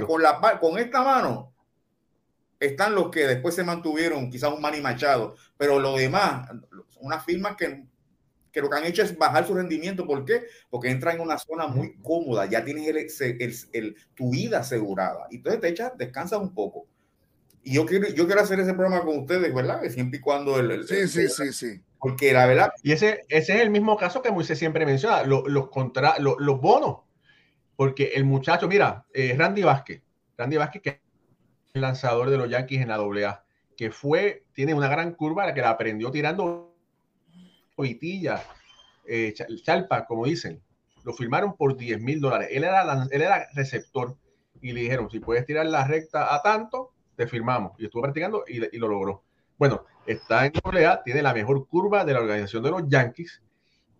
[0.05, 1.53] con, la, con esta mano
[2.59, 6.49] están los que después se mantuvieron, quizás un Manny Machado, pero lo demás,
[6.99, 7.85] unas firmas que,
[8.51, 10.07] que lo que han hecho es bajar su rendimiento.
[10.07, 10.45] ¿Por qué?
[10.69, 15.27] Porque entran en una zona muy cómoda, ya tienes el, el, tu vida asegurada.
[15.29, 16.87] Y entonces te echas, descansas un poco.
[17.63, 19.81] Y yo quiero, yo quiero hacer ese programa con ustedes, ¿verdad?
[19.81, 20.87] Que siempre y cuando el...
[20.87, 21.81] sí, sí, sí, sí.
[21.99, 22.71] Porque la verdad.
[22.83, 26.99] Y ese, ese es el mismo caso que Moisés siempre menciona, los, contra, los, bonos.
[27.75, 30.01] Porque el muchacho, mira, eh, Randy Vázquez,
[30.37, 30.99] Randy Vázquez, que es
[31.73, 33.43] el lanzador de los Yankees en la AA,
[33.75, 36.75] que fue, tiene una gran curva, la que la aprendió tirando
[37.75, 38.43] hoitilla,
[39.05, 39.33] eh,
[39.63, 40.61] chalpa, como dicen.
[41.03, 42.49] Lo firmaron por 10 mil dólares.
[42.51, 44.17] Él era, él era receptor
[44.61, 47.73] y le dijeron, si puedes tirar la recta a tanto, te firmamos.
[47.79, 49.26] Y estuvo practicando y lo logró.
[49.57, 53.41] Bueno, está en AA, tiene la mejor curva de la organización de los Yankees.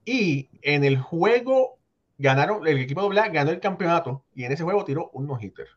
[0.05, 1.77] Y en el juego
[2.17, 5.67] ganaron, el equipo de AA ganó el campeonato y en ese juego tiró un no-hitter.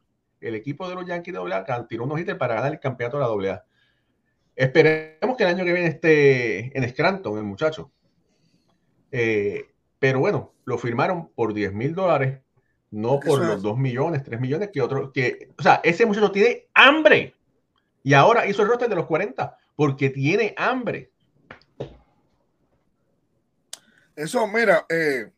[0.41, 3.47] El equipo de los Yankees de AA tiró un no-hitter para ganar el campeonato de
[3.47, 3.65] la AA.
[4.57, 7.91] Esperemos que el año que viene esté en Scranton, el muchacho.
[9.11, 9.67] Eh,
[9.99, 12.41] pero bueno, lo firmaron por 10 mil dólares
[12.91, 16.67] no por los 2 millones, 3 millones que otro, que, o sea, ese muchacho tiene
[16.75, 17.35] hambre.
[18.03, 21.11] Y ahora hizo el roster de los 40 porque tiene hambre.
[24.15, 25.33] Eso, mira, eh,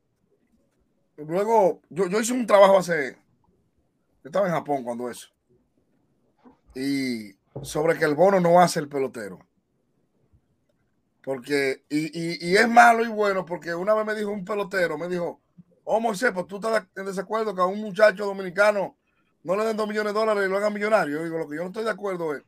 [1.16, 5.28] luego yo, yo, hice un trabajo hace, yo estaba en Japón cuando eso,
[6.74, 9.38] y sobre que el bono no hace el pelotero.
[11.22, 14.99] Porque, y, y, y, es malo y bueno, porque una vez me dijo un pelotero,
[14.99, 15.40] me dijo,
[15.84, 18.97] oh Moisés, pues tú estás en desacuerdo que a un muchacho dominicano
[19.45, 21.18] no le den dos millones de dólares y lo hagan millonario.
[21.18, 22.43] Yo digo, lo que yo no estoy de acuerdo es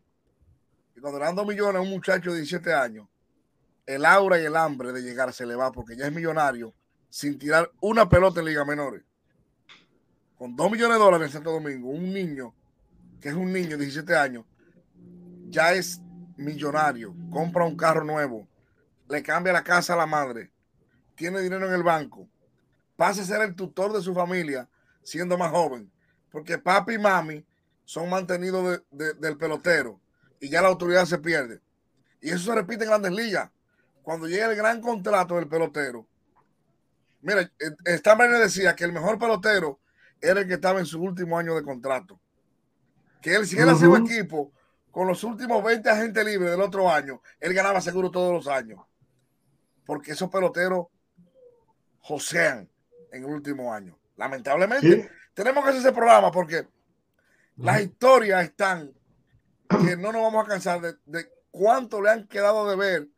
[0.94, 3.08] que cuando le dan dos millones a un muchacho de 17 años,
[3.84, 6.72] el aura y el hambre de llegar se le va porque ya es millonario
[7.10, 9.02] sin tirar una pelota en Liga Menores.
[10.38, 12.54] Con dos millones de dólares en Santo Domingo, un niño,
[13.20, 14.44] que es un niño de 17 años,
[15.48, 16.00] ya es
[16.36, 18.48] millonario, compra un carro nuevo,
[19.08, 20.50] le cambia la casa a la madre,
[21.16, 22.28] tiene dinero en el banco,
[22.96, 24.68] pasa a ser el tutor de su familia
[25.02, 25.90] siendo más joven,
[26.30, 27.44] porque papi y mami
[27.84, 30.00] son mantenidos del pelotero
[30.44, 31.60] y ya la autoridad se pierde.
[32.20, 33.50] Y eso se repite en grandes ligas.
[34.02, 36.06] Cuando llega el gran contrato del pelotero,
[37.22, 39.80] mira, eh, Stammer decía que el mejor pelotero
[40.20, 42.20] era el que estaba en su último año de contrato.
[43.22, 44.52] Que él, si él hacía un equipo
[44.90, 48.80] con los últimos 20 agentes libres del otro año, él ganaba seguro todos los años
[49.84, 50.86] porque esos peloteros
[52.00, 52.68] josean
[53.12, 53.98] en el último año.
[54.16, 56.66] Lamentablemente, tenemos que hacer ese programa porque
[57.56, 58.92] las historias están
[59.68, 63.08] que no nos vamos a cansar de, cuánto le han quedado de ver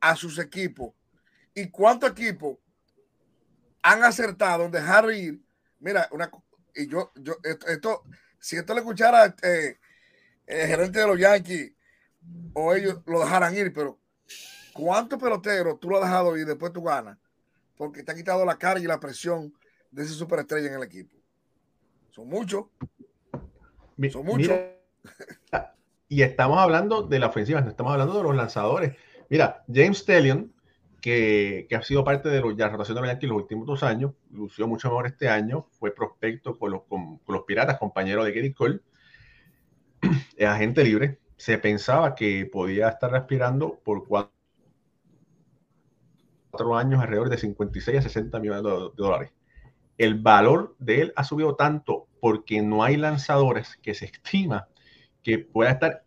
[0.00, 0.94] a sus equipos
[1.54, 2.58] y cuántos equipos
[3.82, 5.40] han acertado en dejar ir.
[5.78, 6.30] Mira, una,
[6.74, 8.02] y yo, yo, esto,
[8.38, 9.78] si esto le escuchara eh,
[10.46, 11.72] el gerente de los Yankees
[12.54, 14.02] o ellos lo dejaran ir, pero
[14.72, 17.18] ¿Cuántos peloteros tú lo has dejado y después tú ganas?
[17.76, 19.52] Porque te ha quitado la carga y la presión
[19.90, 21.14] de ese superestrella en el equipo.
[22.10, 22.66] Son muchos.
[24.10, 24.58] Son muchos.
[26.08, 28.96] y estamos hablando de la ofensiva, no estamos hablando de los lanzadores.
[29.28, 30.52] Mira, James Tellion,
[31.00, 34.68] que, ha sido parte de la rotación de los Yankees los últimos dos años, lució
[34.68, 36.82] mucho mejor este año, fue prospecto con los,
[37.26, 38.80] los Piratas, compañero de Gary Cole,
[40.46, 41.18] agente libre.
[41.36, 44.30] Se pensaba que podía estar respirando por cuatro
[46.76, 49.32] años alrededor de 56 a 60 millones de dólares.
[49.98, 54.68] El valor de él ha subido tanto porque no hay lanzadores que se estima
[55.22, 56.04] que pueda estar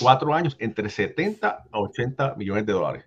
[0.00, 3.04] cuatro años entre 70 a 80 millones de dólares.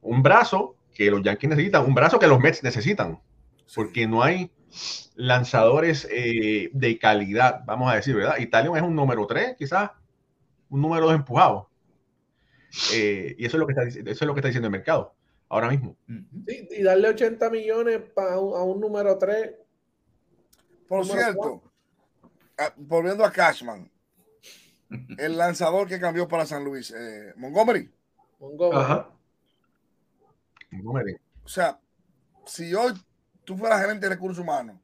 [0.00, 3.20] Un brazo que los Yankees necesitan, un brazo que los Mets necesitan,
[3.74, 4.50] porque no hay
[5.14, 8.38] lanzadores eh, de calidad, vamos a decir, ¿verdad?
[8.38, 9.90] Italian es un número 3, quizás
[10.70, 11.68] un número 2 empujado.
[12.92, 15.14] Eh, y eso es, lo que está, eso es lo que está diciendo el mercado
[15.48, 15.96] ahora mismo.
[16.46, 19.54] Sí, y darle 80 millones a un número 3.
[20.86, 21.62] Por cierto,
[22.58, 23.90] ah, volviendo a Cashman,
[25.18, 27.90] el lanzador que cambió para San Luis, eh, Montgomery.
[28.38, 29.04] Montgomery.
[30.70, 31.16] Montgomery.
[31.44, 31.80] O sea,
[32.46, 32.92] si hoy
[33.44, 34.76] tú fueras gerente de recursos humanos,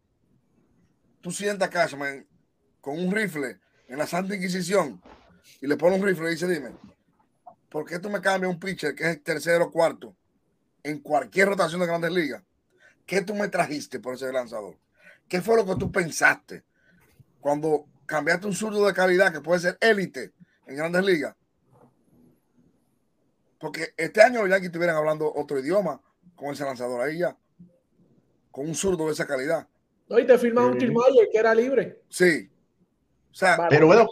[1.21, 2.27] tú sientas a Cashman
[2.81, 5.03] con un rifle en la Santa Inquisición
[5.61, 6.71] y le pones un rifle y dice, dime,
[7.71, 10.15] ¿por qué tú me cambias un pitcher que es el tercero o cuarto
[10.85, 12.43] en cualquier rotación de grandes ligas.
[13.07, 14.79] ¿Qué tú me trajiste por ese lanzador?
[15.29, 16.63] ¿Qué fue lo que tú pensaste
[17.41, 20.33] cuando cambiaste un zurdo de calidad que puede ser élite
[20.67, 21.35] en grandes ligas?
[23.59, 26.01] Porque este año los Yankees estuvieran hablando otro idioma
[26.35, 27.37] con ese lanzador ahí ya.
[28.51, 29.67] Con un zurdo de esa calidad.
[30.09, 32.03] Hoy te firma un Kilmayer que era libre.
[32.09, 32.51] Sí.
[33.31, 34.07] O sea, pero bueno,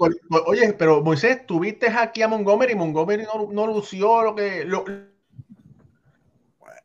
[0.46, 4.84] oye, pero Moisés, tuviste aquí a Montgomery, Montgomery no, no lució lo que lo,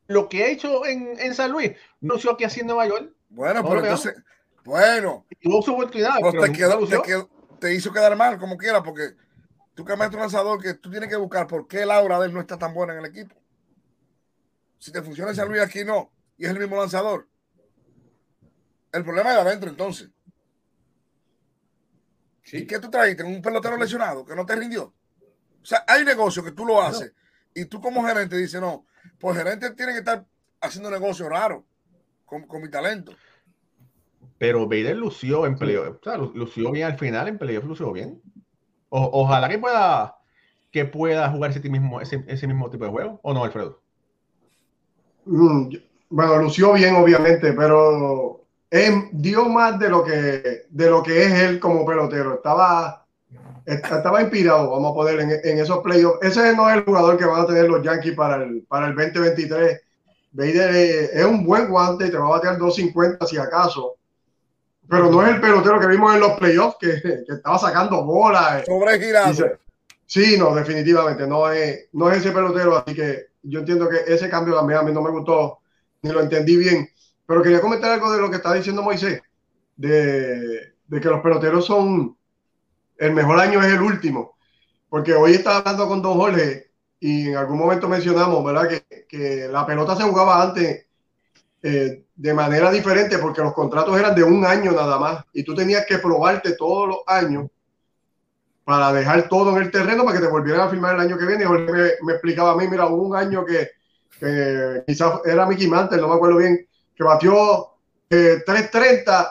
[0.05, 3.11] lo que ha hecho en, en San Luis, no hizo aquí así en Nueva York.
[3.29, 4.13] Bueno, pero entonces,
[4.67, 5.25] bueno.
[5.41, 6.19] Tuvo su oportunidad.
[6.19, 6.51] Pues pero te,
[7.01, 9.15] quedó, te, hizo quedar mal, como quiera, porque
[9.73, 12.41] tú cambiaste un lanzador que tú tienes que buscar por qué Laura de él no
[12.41, 13.33] está tan buena en el equipo.
[14.77, 16.11] Si te funciona San Luis aquí, no.
[16.37, 17.27] Y es el mismo lanzador.
[18.91, 20.09] El problema es adentro, entonces.
[22.51, 23.23] ¿Y qué tú trajiste?
[23.23, 24.93] Un pelotero lesionado que no te rindió.
[25.61, 27.13] O sea, hay negocio que tú lo haces
[27.53, 28.85] y tú como gerente dices, no,
[29.17, 30.25] pues gerente tiene que estar
[30.59, 31.65] haciendo negocio raro
[32.25, 33.13] con, mi talento.
[34.37, 38.21] Pero Bader lució en playoff, o sea, lució bien al final en playoff, lució bien.
[38.89, 40.17] ojalá que pueda
[40.71, 43.81] que pueda jugar ese mismo, ese, mismo tipo de juego, ¿o no, Alfredo?
[45.25, 45.69] Mm,
[46.09, 48.43] bueno, lució bien, obviamente, pero
[49.13, 52.35] dio más de lo que de lo que es él como pelotero.
[52.35, 53.07] Estaba
[53.67, 56.19] estaba inspirado, vamos a poner en, esos playoffs.
[56.21, 58.95] Ese no es el jugador que van a tener los Yankees para el, para el
[58.95, 59.81] 2023.
[60.31, 63.96] Bader es un buen guante, te va a batear 250 si acaso,
[64.89, 68.65] pero no es el pelotero que vimos en los playoffs que, que estaba sacando bolas.
[68.65, 68.93] Sobre
[70.05, 74.29] Sí, no, definitivamente, no es, no es ese pelotero, así que yo entiendo que ese
[74.29, 75.59] cambio también a mí no me gustó,
[76.01, 76.89] ni lo entendí bien,
[77.25, 79.21] pero quería comentar algo de lo que está diciendo Moisés,
[79.75, 82.15] de, de que los peloteros son,
[82.97, 84.37] el mejor año es el último,
[84.89, 86.71] porque hoy estaba hablando con Don Jorge
[87.01, 88.69] y en algún momento mencionamos, ¿verdad?
[88.69, 90.86] Que, que la pelota se jugaba antes
[91.63, 95.55] eh, de manera diferente porque los contratos eran de un año nada más y tú
[95.55, 97.47] tenías que probarte todos los años
[98.63, 101.25] para dejar todo en el terreno para que te volvieran a firmar el año que
[101.25, 101.45] viene.
[101.45, 103.69] Y me, me explicaba a mí, mira, hubo un año que,
[104.19, 107.77] que quizás era Mickey Mantle, no me acuerdo bien, que batió
[108.09, 109.29] eh, 3.30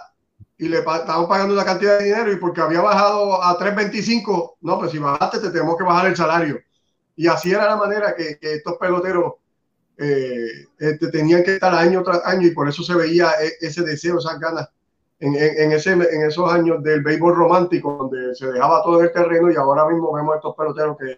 [0.56, 4.78] y le estaban pagando una cantidad de dinero y porque había bajado a 3.25, no,
[4.78, 6.58] pues si bajaste te tenemos que bajar el salario.
[7.14, 9.34] Y así era la manera que, que estos peloteros
[9.98, 13.82] eh, este, tenían que estar año tras año y por eso se veía e, ese
[13.82, 14.68] deseo, esas ganas
[15.18, 19.12] en, en, ese, en esos años del béisbol romántico, donde se dejaba todo en el
[19.12, 21.16] terreno y ahora mismo vemos estos peloteros que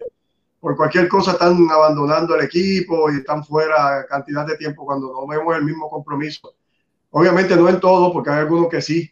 [0.59, 5.27] por cualquier cosa están abandonando el equipo y están fuera cantidad de tiempo cuando no
[5.27, 6.53] vemos el mismo compromiso.
[7.11, 9.09] Obviamente no en todo, porque hay algunos que sí,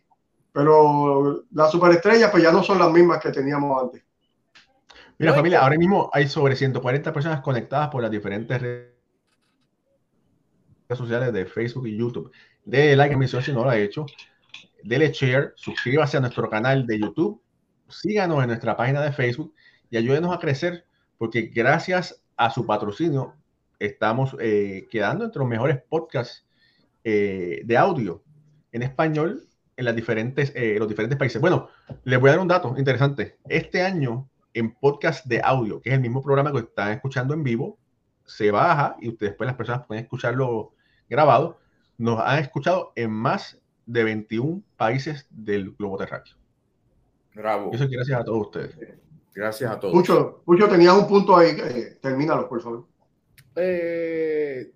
[0.53, 4.03] pero las superestrellas pues ya no son las mismas que teníamos antes.
[5.17, 8.96] Mira familia, ahora mismo hay sobre 140 personas conectadas por las diferentes redes
[10.95, 12.31] sociales de Facebook y YouTube.
[12.63, 14.05] De like a mi si no lo ha hecho
[14.83, 17.41] dele share, suscríbase a nuestro canal de YouTube,
[17.89, 19.53] síganos en nuestra página de Facebook
[19.89, 20.85] y ayúdenos a crecer,
[21.17, 23.33] porque gracias a su patrocinio
[23.79, 26.45] estamos eh, quedando entre los mejores podcasts
[27.03, 28.23] eh, de audio
[28.71, 29.43] en español
[29.75, 31.39] en las diferentes, eh, los diferentes países.
[31.39, 31.69] Bueno,
[32.03, 33.37] les voy a dar un dato interesante.
[33.47, 37.43] Este año, en podcast de audio, que es el mismo programa que están escuchando en
[37.43, 37.77] vivo,
[38.25, 40.73] se baja y ustedes, después las personas pueden escucharlo
[41.09, 41.57] grabado.
[41.97, 46.35] Nos han escuchado en más de 21 países del globo terráqueo.
[47.33, 47.71] Bravo.
[47.73, 48.75] Eso gracias a todos ustedes.
[49.33, 49.93] Gracias a todos.
[49.93, 51.55] Mucho, mucho tenías un punto ahí.
[51.57, 52.85] Eh, termínalo, por favor.
[53.55, 54.71] Eh,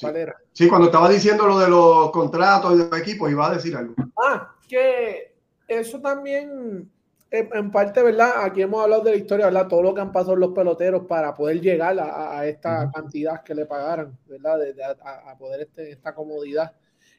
[0.00, 0.20] ¿Cuál sí.
[0.20, 0.36] era?
[0.52, 3.94] Sí, cuando estaba diciendo lo de los contratos de los equipos, iba a decir algo.
[4.22, 5.34] Ah, que
[5.66, 6.90] eso también,
[7.30, 8.44] en parte, ¿verdad?
[8.44, 9.68] Aquí hemos hablado de la historia, ¿verdad?
[9.68, 12.92] Todo lo que han pasado los peloteros para poder llegar a, a esta uh -huh.
[12.92, 14.58] cantidad que le pagaran, ¿verdad?
[14.58, 14.90] De, de, a,
[15.30, 16.72] a, poder este, esta comodidad.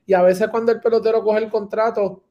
[0.06, 2.24] Y a veces cuando el pelotero coge el contrato,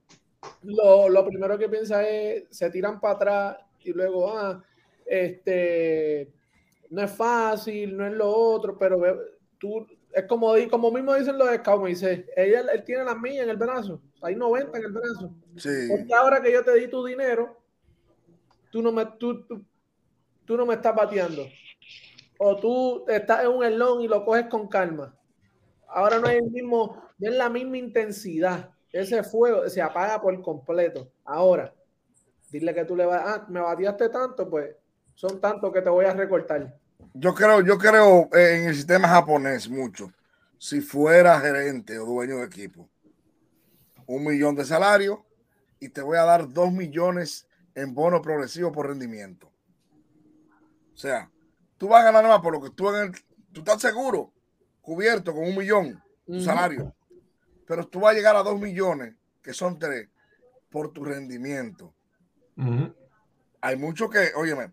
[0.62, 4.62] lo, lo primero que piensa es, se tiran para atrás y luego, ah,
[5.06, 6.30] este,
[6.90, 9.00] no es fácil, no es lo otro, pero
[9.58, 13.44] tú, es como, como mismo dicen los scouts, me dice, ella, él tiene las millas
[13.44, 15.34] en el brazo, hay 90 en el brazo.
[15.56, 15.88] Sí.
[15.88, 17.59] Porque ahora que yo te di tu dinero,
[18.70, 19.64] tú no me, tú, tú,
[20.44, 21.46] tú no me estás bateando.
[22.38, 25.14] O tú estás en un elón y lo coges con calma.
[25.88, 28.70] Ahora no hay el mismo, no es la misma intensidad.
[28.92, 31.12] Ese fuego se apaga por completo.
[31.24, 31.72] Ahora,
[32.50, 34.74] dile que tú le vas, ah, me bateaste tanto, pues
[35.14, 36.74] son tantos que te voy a recortar.
[37.14, 40.12] Yo creo, yo creo en el sistema japonés mucho.
[40.58, 42.88] Si fuera gerente o dueño de equipo,
[44.06, 45.24] un millón de salario
[45.78, 49.52] y te voy a dar dos millones en bono progresivo por rendimiento.
[50.92, 51.30] O sea,
[51.78, 53.12] tú vas a ganar más por lo que tú en el,
[53.52, 54.32] tú estás seguro,
[54.80, 56.44] cubierto con un millón tu uh -huh.
[56.44, 56.94] salario,
[57.66, 60.08] pero tú vas a llegar a dos millones, que son tres,
[60.68, 61.94] por tu rendimiento.
[62.56, 62.94] Uh -huh.
[63.62, 64.72] Hay muchos que, óyeme,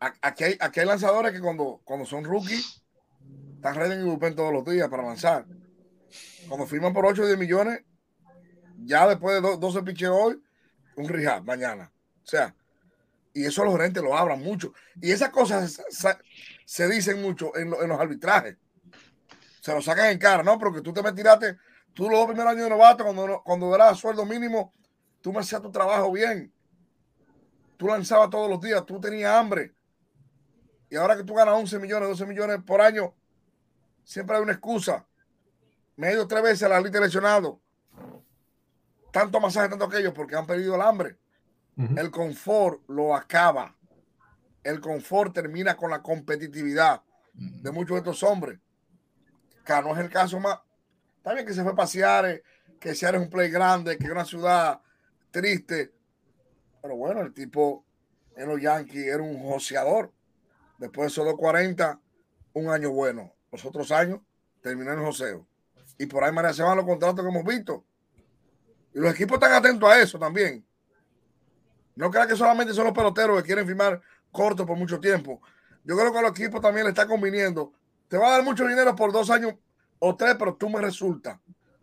[0.00, 2.82] aquí hay, aquí hay lanzadores que cuando, cuando son rookies
[3.56, 5.46] están ready en el bullpen todos los días para lanzar.
[6.48, 7.84] Cuando firman por 8 o 10 millones,
[8.84, 10.40] ya después de 12 piches hoy,
[10.96, 11.90] un rehab mañana.
[12.24, 12.54] O sea,
[13.32, 14.72] y eso los gerentes lo hablan mucho.
[15.00, 15.82] Y esas cosas
[16.64, 18.56] se, dicen mucho en, lo, en, los arbitrajes.
[19.60, 20.58] Se lo sacan en cara, ¿no?
[20.58, 21.56] Porque tú te me tiraste,
[21.92, 24.72] tú los dos primeros años de novato, cuando, cuando eras sueldo mínimo,
[25.20, 26.52] tú me hacías tu trabajo bien.
[27.76, 29.74] Tú lanzabas todos los días, tú tenías hambre.
[30.88, 33.14] Y ahora que tú ganas 11 millones, 12 millones por año,
[34.02, 35.06] siempre hay una excusa.
[35.96, 37.60] Me he ido tres veces a la lista lesionado.
[39.16, 41.16] Tanto masaje, tanto aquello, porque han perdido el hambre.
[41.78, 42.00] Uh -huh.
[42.00, 43.74] El confort lo acaba.
[44.62, 47.62] El confort termina con la competitividad uh -huh.
[47.62, 48.60] de muchos de estos hombres.
[49.64, 50.58] Que no es el caso más.
[51.16, 52.42] Está bien que se fue a pasear, eh,
[52.78, 54.82] que Seattle es un play grande, que es una ciudad
[55.30, 55.94] triste.
[56.82, 57.86] Pero bueno, el tipo
[58.36, 60.12] en los Yankees era un joseador.
[60.76, 61.98] Después de esos 240,
[62.52, 63.32] un año bueno.
[63.50, 64.20] Los otros años
[64.60, 65.48] terminó en joseo.
[65.96, 67.86] Y por ahí María se van los contratos que hemos visto.
[68.96, 70.64] Y los equipos están atentos a eso también.
[71.96, 74.00] No crean que solamente son los peloteros que quieren firmar
[74.32, 75.42] corto por mucho tiempo.
[75.84, 77.74] Yo creo que a los equipos también le está conviniendo.
[78.08, 79.52] Te va a dar mucho dinero por dos años
[79.98, 81.38] o tres, pero tú me resulta.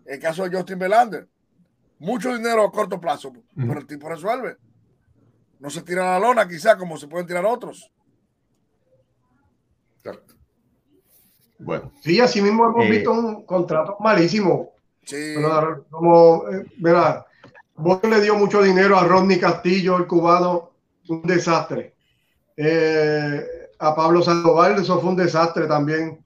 [0.05, 1.30] El caso de Justin Belander.
[1.99, 4.57] mucho dinero a corto plazo, pero el tipo resuelve.
[5.59, 7.93] No se tira la lona, quizá como se pueden tirar otros.
[11.59, 11.91] Bueno.
[12.01, 14.73] Sí, así mismo hemos eh, visto un contrato malísimo.
[15.06, 15.36] Sí.
[15.89, 17.26] como, eh, verá,
[17.76, 20.72] Vos le dio mucho dinero a Rodney Castillo, el cubano,
[21.08, 21.93] un desastre.
[22.56, 23.41] Eh,
[23.80, 26.20] a Pablo Sandoval, eso fue un desastre también.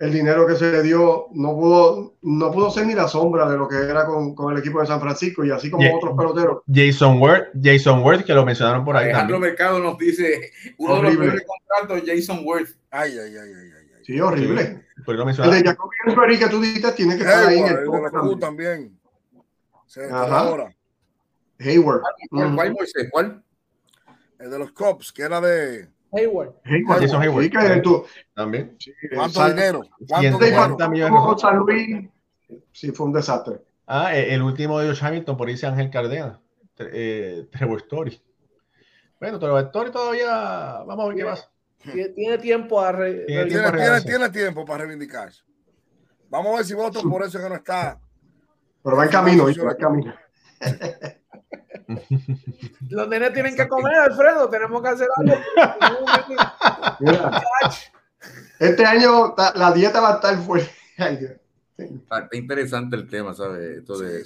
[0.00, 3.56] El dinero que se le dio no pudo, no pudo ser ni la sombra de
[3.56, 6.62] lo que era con, con el equipo de San Francisco y así como otros peloteros.
[6.66, 9.04] Jason Worth, Jason Worth, que lo mencionaron por ahí.
[9.04, 12.70] Alejandro Mercado nos dice uno de los primeros contratos, Jason Worth.
[12.90, 13.70] Ay, ay, ay, ay.
[13.76, 13.81] ay.
[14.02, 14.86] Sí, horrible.
[14.96, 17.78] Sí, el de Jacoby Ellsbury que tú dijiste tiene que estar ahí en el,
[18.32, 18.98] el también.
[20.10, 20.74] ahora.
[21.58, 22.02] Hayward.
[22.30, 22.76] ¿Cuál, cuál,
[23.10, 23.44] ¿Cuál?
[24.38, 25.88] El de los Cops, que era de.
[26.12, 26.54] Hayward.
[26.64, 27.00] Hayward.
[27.00, 27.44] Jason Hayward.
[27.44, 28.04] Sí, tú.
[28.34, 28.76] También.
[29.14, 29.82] ¿Cuánto dinero?
[30.08, 31.38] ¿Cuánto dinero?
[31.38, 32.08] San Luis.
[32.72, 33.60] Sí, fue un desastre.
[33.86, 36.40] Ah, e, el último de Josh Hamilton, por ahí dice Ángel Cardena.
[36.78, 38.20] Eh, Trevor Story.
[39.20, 40.82] Bueno, Trevor Story todavía.
[40.86, 41.51] Vamos a ver qué pasa.
[41.82, 43.24] Tiene tiempo a re...
[43.26, 45.42] tiene, tiempo, tiene, tiene, tiempo para reivindicarse.
[46.28, 47.98] Vamos a ver si voto por eso que no está.
[48.82, 50.14] Pero va en camino, va en camino.
[52.88, 54.48] Los nenes tienen que comer, Alfredo.
[54.48, 55.34] Tenemos que hacer algo.
[58.58, 60.70] este año la dieta va a estar fuerte.
[61.76, 63.78] Está interesante el tema, ¿sabes?
[63.78, 64.24] Esto de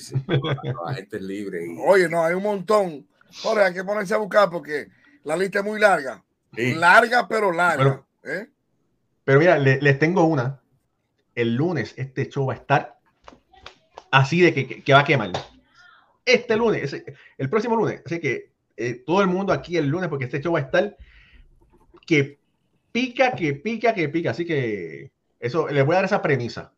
[0.85, 1.67] la gente es libre.
[1.87, 3.07] Oye, no, hay un montón.
[3.43, 4.89] Jorge, hay que ponerse a buscar porque
[5.25, 6.23] la lista es muy larga.
[6.57, 8.05] Larga, pero larga.
[8.23, 8.49] Pero, ¿eh?
[9.25, 10.61] pero mira, les, tengo una.
[11.35, 12.99] El lunes este show va a estar
[14.11, 15.33] así de que, que va a quemar
[16.27, 17.03] este lunes,
[17.39, 18.03] el próximo lunes.
[18.05, 20.97] Así que eh, todo el mundo aquí el lunes, porque este show va a estar
[22.05, 22.41] que
[22.93, 24.33] pica, que pica, que pica.
[24.33, 26.73] Así que eso, les voy a dar esa premisa.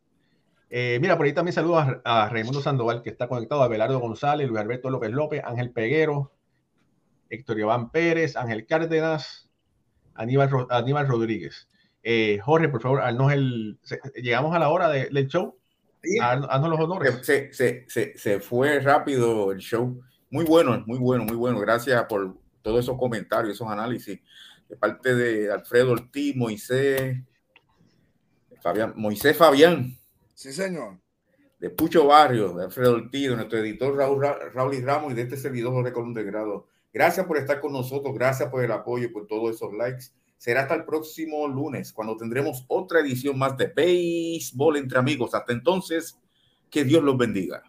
[0.69, 4.47] Eh, mira, por ahí también saludo a, Raimundo Sandoval, que está conectado, a Belardo González,
[4.47, 6.31] Luis Alberto López López, Ángel Peguero,
[7.27, 9.48] Héctor Iván Pérez, Ángel Cárdenas,
[10.19, 11.69] Aníbal, Aníbal Rodríguez.
[12.03, 13.79] Eh, Jorge, por favor, no el,
[14.15, 15.57] llegamos a la hora del show.
[16.21, 17.19] Haznos los honores.
[17.23, 20.01] Se, se, se, se, fue rápido el show.
[20.29, 21.59] Muy bueno, muy bueno, muy bueno.
[21.59, 24.19] Gracias por todos esos comentarios, esos análisis
[24.67, 27.17] de parte de Alfredo Ortiz, Moisés,
[28.61, 29.97] Fabián, Moisés Fabián.
[30.33, 30.97] Sí, señor.
[31.59, 35.21] De Pucho Barrio, de Alfredo Ortiz, de nuestro editor Raúl, Raúl y Ramos y de
[35.23, 36.67] este servidor Jorge Colón de Grado.
[36.91, 40.05] Gracias por estar con nosotros, gracias por el apoyo por todos esos likes.
[40.37, 45.35] Será hasta el próximo lunes, cuando tendremos otra edición más de Béisbol entre amigos.
[45.35, 46.17] Hasta entonces,
[46.69, 47.63] que Dios los bendiga.